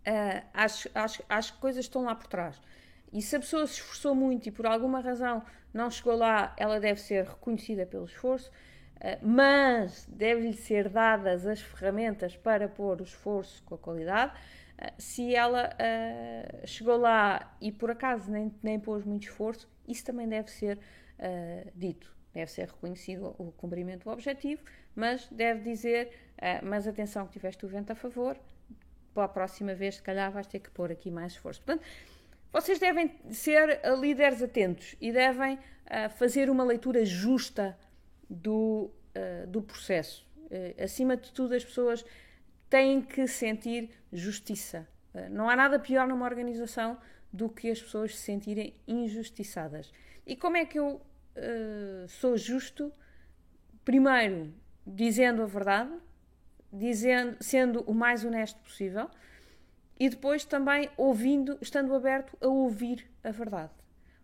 uh, 0.07 0.47
às, 0.53 0.87
às, 0.95 1.21
às 1.27 1.51
coisas 1.51 1.83
que 1.85 1.89
estão 1.89 2.03
lá 2.03 2.15
por 2.15 2.27
trás 2.27 2.57
e 3.11 3.21
se 3.21 3.35
a 3.35 3.39
pessoa 3.39 3.65
se 3.67 3.73
esforçou 3.73 4.15
muito 4.15 4.47
e 4.47 4.51
por 4.51 4.65
alguma 4.65 4.99
razão 4.99 5.43
não 5.73 5.89
chegou 5.89 6.15
lá 6.15 6.53
ela 6.57 6.79
deve 6.79 6.99
ser 6.99 7.25
reconhecida 7.25 7.85
pelo 7.85 8.05
esforço 8.05 8.49
uh, 8.49 9.25
mas 9.25 10.05
deve-lhe 10.07 10.53
ser 10.53 10.89
dadas 10.89 11.45
as 11.45 11.61
ferramentas 11.61 12.35
para 12.35 12.67
pôr 12.67 13.01
o 13.01 13.03
esforço 13.03 13.63
com 13.63 13.75
a 13.75 13.77
qualidade 13.77 14.33
ah, 14.77 14.91
se 14.97 15.33
ela 15.33 15.69
uh, 15.69 16.67
chegou 16.67 16.97
lá 16.97 17.55
e 17.61 17.71
por 17.71 17.89
acaso 17.89 18.29
nem, 18.29 18.53
nem 18.61 18.77
pôs 18.77 19.05
muito 19.05 19.23
esforço, 19.23 19.69
isso 19.87 20.03
também 20.03 20.27
deve 20.27 20.51
ser 20.51 20.77
dito. 21.73 22.13
Deve 22.33 22.51
ser 22.51 22.67
reconhecido 22.67 23.33
o 23.37 23.53
cumprimento 23.53 24.03
do 24.03 24.09
objetivo, 24.09 24.61
mas 24.93 25.29
deve 25.29 25.61
dizer: 25.61 26.11
mas 26.61 26.85
atenção, 26.85 27.25
que 27.25 27.31
tiveste 27.31 27.65
o 27.65 27.69
vento 27.69 27.91
a 27.91 27.95
favor, 27.95 28.37
para 29.15 29.23
a 29.23 29.29
próxima 29.29 29.73
vez, 29.73 29.95
se 29.95 30.03
calhar, 30.03 30.29
vais 30.29 30.45
ter 30.45 30.59
que 30.59 30.69
pôr 30.69 30.91
aqui 30.91 31.09
mais 31.09 31.31
esforço. 31.31 31.61
Portanto, 31.61 31.87
vocês 32.61 32.79
devem 32.79 33.11
ser 33.31 33.81
líderes 33.99 34.41
atentos 34.41 34.95
e 35.01 35.11
devem 35.11 35.59
fazer 36.17 36.49
uma 36.49 36.63
leitura 36.63 37.03
justa 37.03 37.77
do, 38.29 38.89
do 39.49 39.61
processo. 39.61 40.25
acima 40.81 41.17
de 41.17 41.33
tudo, 41.33 41.53
as 41.53 41.65
pessoas 41.65 42.05
têm 42.69 43.01
que 43.01 43.27
sentir 43.27 43.89
justiça. 44.11 44.87
Não 45.29 45.49
há 45.49 45.55
nada 45.55 45.77
pior 45.77 46.07
numa 46.07 46.25
organização 46.25 46.97
do 47.31 47.49
que 47.49 47.69
as 47.69 47.81
pessoas 47.81 48.15
se 48.15 48.23
sentirem 48.23 48.73
injustiçadas. 48.87 49.91
E 50.25 50.35
como 50.35 50.55
é 50.55 50.65
que 50.65 50.79
eu 50.79 50.95
uh, 50.95 52.07
sou 52.07 52.37
justo? 52.37 52.91
Primeiro, 53.83 54.53
dizendo 54.87 55.43
a 55.43 55.45
verdade, 55.45 55.91
dizendo, 56.71 57.37
sendo 57.41 57.81
o 57.81 57.93
mais 57.93 58.23
honesto 58.23 58.57
possível, 58.61 59.09
e 59.99 60.09
depois 60.09 60.45
também 60.45 60.89
ouvindo, 60.97 61.57
estando 61.61 61.93
aberto 61.93 62.37
a 62.41 62.47
ouvir 62.47 63.09
a 63.23 63.31
verdade. 63.31 63.73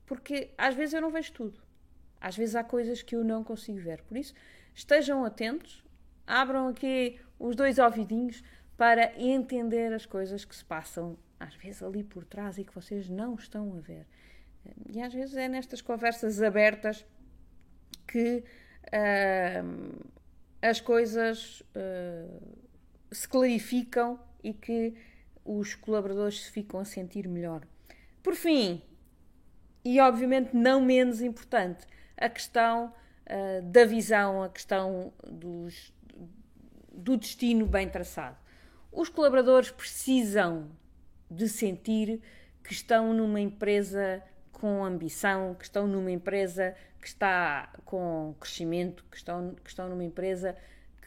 Porque 0.06 0.52
às 0.58 0.76
vezes 0.76 0.94
eu 0.94 1.02
não 1.02 1.10
vejo 1.10 1.32
tudo. 1.32 1.60
Às 2.20 2.36
vezes 2.36 2.56
há 2.56 2.64
coisas 2.64 3.02
que 3.02 3.16
eu 3.16 3.24
não 3.24 3.44
consigo 3.44 3.80
ver. 3.80 4.02
Por 4.04 4.18
isso, 4.18 4.34
estejam 4.76 5.24
atentos, 5.24 5.84
abram 6.28 6.68
aqui 6.68 7.20
os 7.40 7.56
dois 7.56 7.80
ouvidinhos 7.80 8.44
para 8.78 9.14
entender 9.20 9.94
as 9.94 10.06
coisas 10.06 10.44
que 10.44 10.56
se 10.56 10.66
passam, 10.66 11.18
às 11.40 11.56
vezes 11.56 11.82
ali 11.82 12.04
por 12.04 12.26
trás 12.26 12.58
e 12.58 12.64
que 12.64 12.74
vocês 12.74 13.10
não 13.10 13.36
estão 13.36 13.74
a 13.76 13.80
ver. 13.80 14.06
E 14.90 15.02
às 15.02 15.14
vezes 15.14 15.36
é 15.36 15.48
nestas 15.48 15.82
conversas 15.82 16.42
abertas 16.42 17.06
que 18.08 18.44
uh, 18.88 20.10
as 20.62 20.80
coisas 20.80 21.62
uh, 21.62 22.58
se 23.12 23.28
clarificam 23.28 24.20
e 24.44 24.54
que 24.54 24.94
os 25.46 25.76
colaboradores 25.76 26.44
se 26.44 26.52
ficam 26.52 26.80
a 26.80 26.86
sentir 26.86 27.28
melhor. 27.28 27.62
Por 28.22 28.36
fim, 28.36 28.82
e 29.84 30.00
obviamente 30.00 30.56
não 30.56 30.82
menos 30.82 31.22
importante, 31.22 31.86
a 32.18 32.30
questão 32.30 32.94
uh, 33.26 33.62
da 33.64 33.86
visão, 33.86 34.44
a 34.44 34.50
questão 34.50 35.12
dos, 35.28 35.94
do 36.92 37.18
destino 37.18 37.66
bem 37.66 37.90
traçado. 37.90 38.38
Os 38.92 39.10
colaboradores 39.10 39.72
precisam 39.72 40.70
de 41.30 41.48
sentir 41.48 42.22
que 42.64 42.74
estão 42.74 43.14
numa 43.14 43.40
empresa 43.40 44.22
com 44.52 44.84
ambição, 44.86 45.56
que 45.56 45.64
estão 45.64 45.88
numa 45.88 46.12
empresa 46.12 46.76
que 47.02 47.08
está 47.08 47.74
com 47.84 48.36
crescimento, 48.40 49.04
que 49.10 49.18
estão, 49.18 49.56
que 49.56 49.70
estão 49.70 49.90
numa 49.90 50.04
empresa 50.04 50.56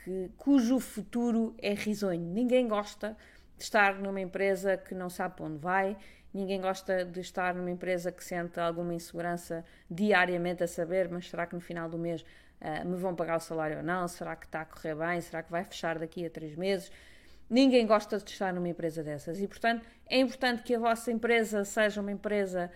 que, 0.03 0.31
cujo 0.37 0.81
futuro 0.81 1.55
é 1.59 1.73
risonho. 1.73 2.21
Ninguém 2.21 2.67
gosta 2.67 3.17
de 3.57 3.65
estar 3.65 3.95
numa 3.95 4.21
empresa 4.21 4.77
que 4.77 4.95
não 4.95 5.09
sabe 5.09 5.37
para 5.37 5.47
onde 5.47 5.59
vai, 5.59 5.97
ninguém 6.33 6.61
gosta 6.61 7.05
de 7.05 7.21
estar 7.21 7.55
numa 7.55 7.71
empresa 7.71 8.11
que 8.11 8.23
sente 8.25 8.59
alguma 8.59 8.93
insegurança 8.93 9.65
diariamente 9.91 10.65
a 10.65 10.67
saber, 10.67 11.09
mas 11.09 11.29
será 11.29 11.47
que 11.47 11.55
no 11.55 11.61
final 11.61 11.89
do 11.89 11.99
mês 11.99 12.23
uh, 12.61 12.87
me 12.87 12.97
vão 12.97 13.15
pagar 13.15 13.37
o 13.37 13.41
salário 13.41 13.79
ou 13.79 13.83
não? 13.83 14.09
Será 14.09 14.35
que 14.35 14.47
está 14.47 14.63
a 14.63 14.65
correr 14.65 14.97
bem? 14.97 15.21
Será 15.21 15.43
que 15.43 15.51
vai 15.51 15.65
fechar 15.65 15.99
daqui 15.99 16.27
a 16.27 16.31
três 16.31 16.57
meses? 16.57 16.91
Ninguém 17.49 17.87
gosta 17.87 18.19
de 18.19 18.31
estar 18.31 18.53
numa 18.53 18.69
empresa 18.69 19.03
dessas 19.03 19.41
e, 19.41 19.47
portanto, 19.47 19.87
é 20.09 20.19
importante 20.19 20.63
que 20.63 20.75
a 20.75 20.79
vossa 20.79 21.13
empresa 21.13 21.65
seja 21.65 22.01
uma 22.01 22.11
empresa 22.11 22.71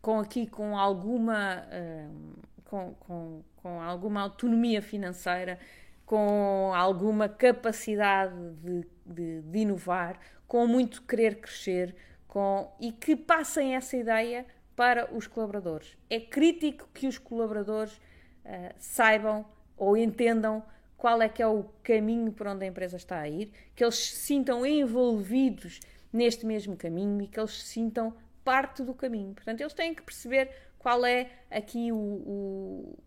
com 0.00 0.18
aqui 0.18 0.46
com 0.46 0.76
alguma 0.76 1.64
uh, 1.68 2.42
com, 2.64 2.94
com, 2.94 3.42
com 3.56 3.80
alguma 3.80 4.22
autonomia 4.22 4.82
financeira, 4.82 5.58
com 6.04 6.72
alguma 6.74 7.28
capacidade 7.28 8.34
de, 8.56 8.84
de, 9.04 9.42
de, 9.42 9.58
inovar, 9.60 10.18
com 10.46 10.66
muito 10.66 11.02
querer 11.02 11.40
crescer, 11.40 11.94
com, 12.26 12.72
e 12.80 12.92
que 12.92 13.14
passem 13.14 13.74
essa 13.74 13.96
ideia 13.96 14.46
para 14.74 15.14
os 15.14 15.26
colaboradores. 15.26 15.96
É 16.10 16.18
crítico 16.18 16.88
que 16.92 17.06
os 17.06 17.18
colaboradores 17.18 17.92
uh, 17.94 18.74
saibam 18.78 19.44
ou 19.76 19.96
entendam 19.96 20.62
qual 20.96 21.20
é 21.20 21.28
que 21.28 21.42
é 21.42 21.46
o 21.46 21.64
caminho 21.82 22.32
por 22.32 22.46
onde 22.46 22.64
a 22.64 22.68
empresa 22.68 22.96
está 22.96 23.20
a 23.20 23.28
ir, 23.28 23.52
que 23.74 23.84
eles 23.84 23.96
se 23.96 24.16
sintam 24.16 24.64
envolvidos 24.64 25.80
neste 26.12 26.46
mesmo 26.46 26.76
caminho 26.76 27.20
e 27.20 27.26
que 27.26 27.38
eles 27.38 27.62
se 27.62 27.66
sintam 27.66 28.14
parte 28.42 28.82
do 28.82 28.94
caminho. 28.94 29.34
Portanto, 29.34 29.60
eles 29.60 29.74
têm 29.74 29.94
que 29.94 30.02
perceber 30.02 30.50
qual 30.78 31.04
é 31.04 31.30
aqui 31.50 31.92
o, 31.92 31.96
o 31.96 32.98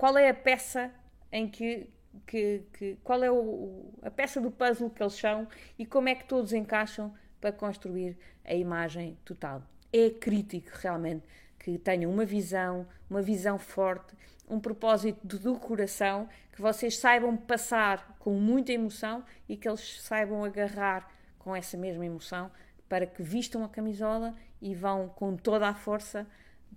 qual 0.00 0.16
é 0.16 0.30
a 0.30 0.34
peça 0.34 0.90
em 1.30 1.46
que, 1.46 1.86
que, 2.26 2.62
que 2.72 2.98
qual 3.02 3.22
é 3.22 3.30
o, 3.30 3.92
a 4.02 4.10
peça 4.10 4.40
do 4.40 4.50
puzzle 4.50 4.90
que 4.90 5.02
eles 5.02 5.14
são 5.14 5.46
e 5.78 5.86
como 5.86 6.08
é 6.08 6.14
que 6.14 6.24
todos 6.24 6.52
encaixam 6.52 7.12
para 7.40 7.52
construir 7.52 8.16
a 8.44 8.54
imagem 8.54 9.16
total. 9.24 9.62
É 9.92 10.10
crítico 10.10 10.70
realmente 10.80 11.26
que 11.58 11.78
tenham 11.78 12.10
uma 12.10 12.24
visão, 12.24 12.86
uma 13.08 13.22
visão 13.22 13.58
forte, 13.58 14.14
um 14.48 14.58
propósito 14.58 15.38
do 15.38 15.58
coração, 15.58 16.28
que 16.52 16.60
vocês 16.60 16.98
saibam 16.98 17.36
passar 17.36 18.16
com 18.18 18.32
muita 18.34 18.72
emoção 18.72 19.24
e 19.48 19.56
que 19.56 19.68
eles 19.68 20.00
saibam 20.02 20.44
agarrar 20.44 21.08
com 21.38 21.54
essa 21.54 21.76
mesma 21.76 22.04
emoção 22.04 22.50
para 22.88 23.06
que 23.06 23.22
vistam 23.22 23.64
a 23.64 23.68
camisola 23.68 24.34
e 24.60 24.74
vão 24.74 25.08
com 25.08 25.36
toda 25.36 25.68
a 25.68 25.74
força 25.74 26.26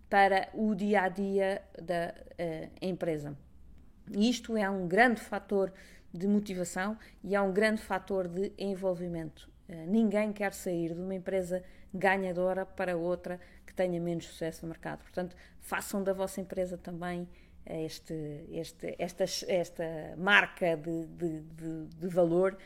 para 0.10 0.50
o 0.54 0.76
dia 0.76 1.02
a 1.02 1.10
dia 1.10 1.62
da 1.82 2.14
uh, 2.14 2.72
empresa. 2.82 3.36
Isto 4.12 4.58
é 4.58 4.70
um 4.70 4.88
grande 4.88 5.22
fator 5.22 5.72
de 6.14 6.28
motivação 6.28 6.98
e 7.24 7.36
é 7.36 7.42
um 7.42 7.52
grande 7.52 7.82
fator 7.82 8.28
de 8.28 8.52
envolvimento. 8.58 9.50
Uh, 9.68 9.88
ninguém 9.88 10.32
quer 10.32 10.54
sair 10.54 10.94
de 10.94 11.02
uma 11.02 11.16
empresa 11.16 11.64
ganhadora 11.94 12.66
para 12.66 12.98
outra 12.98 13.40
que 13.66 13.74
tenha 13.74 14.00
menos 14.00 14.26
sucesso 14.26 14.64
no 14.64 14.70
mercado. 14.70 15.00
Portanto, 15.00 15.36
façam 15.60 16.04
da 16.04 16.14
vossa 16.14 16.42
empresa 16.42 16.78
também 16.78 17.28
este, 17.66 18.14
este, 18.52 18.96
esta, 19.00 19.24
esta 19.48 19.84
marca 20.18 20.76
de, 20.76 21.06
de, 21.08 21.42
de, 21.42 21.86
de 21.96 22.08
valor, 22.08 22.58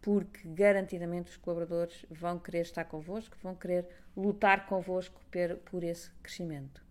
porque 0.00 0.46
garantidamente 0.48 1.30
os 1.30 1.36
colaboradores 1.36 2.04
vão 2.10 2.38
querer 2.38 2.62
estar 2.62 2.84
convosco, 2.84 3.36
vão 3.42 3.54
querer 3.54 3.86
lutar 4.16 4.66
convosco 4.66 5.20
por, 5.30 5.56
por 5.70 5.84
esse 5.84 6.10
crescimento. 6.22 6.82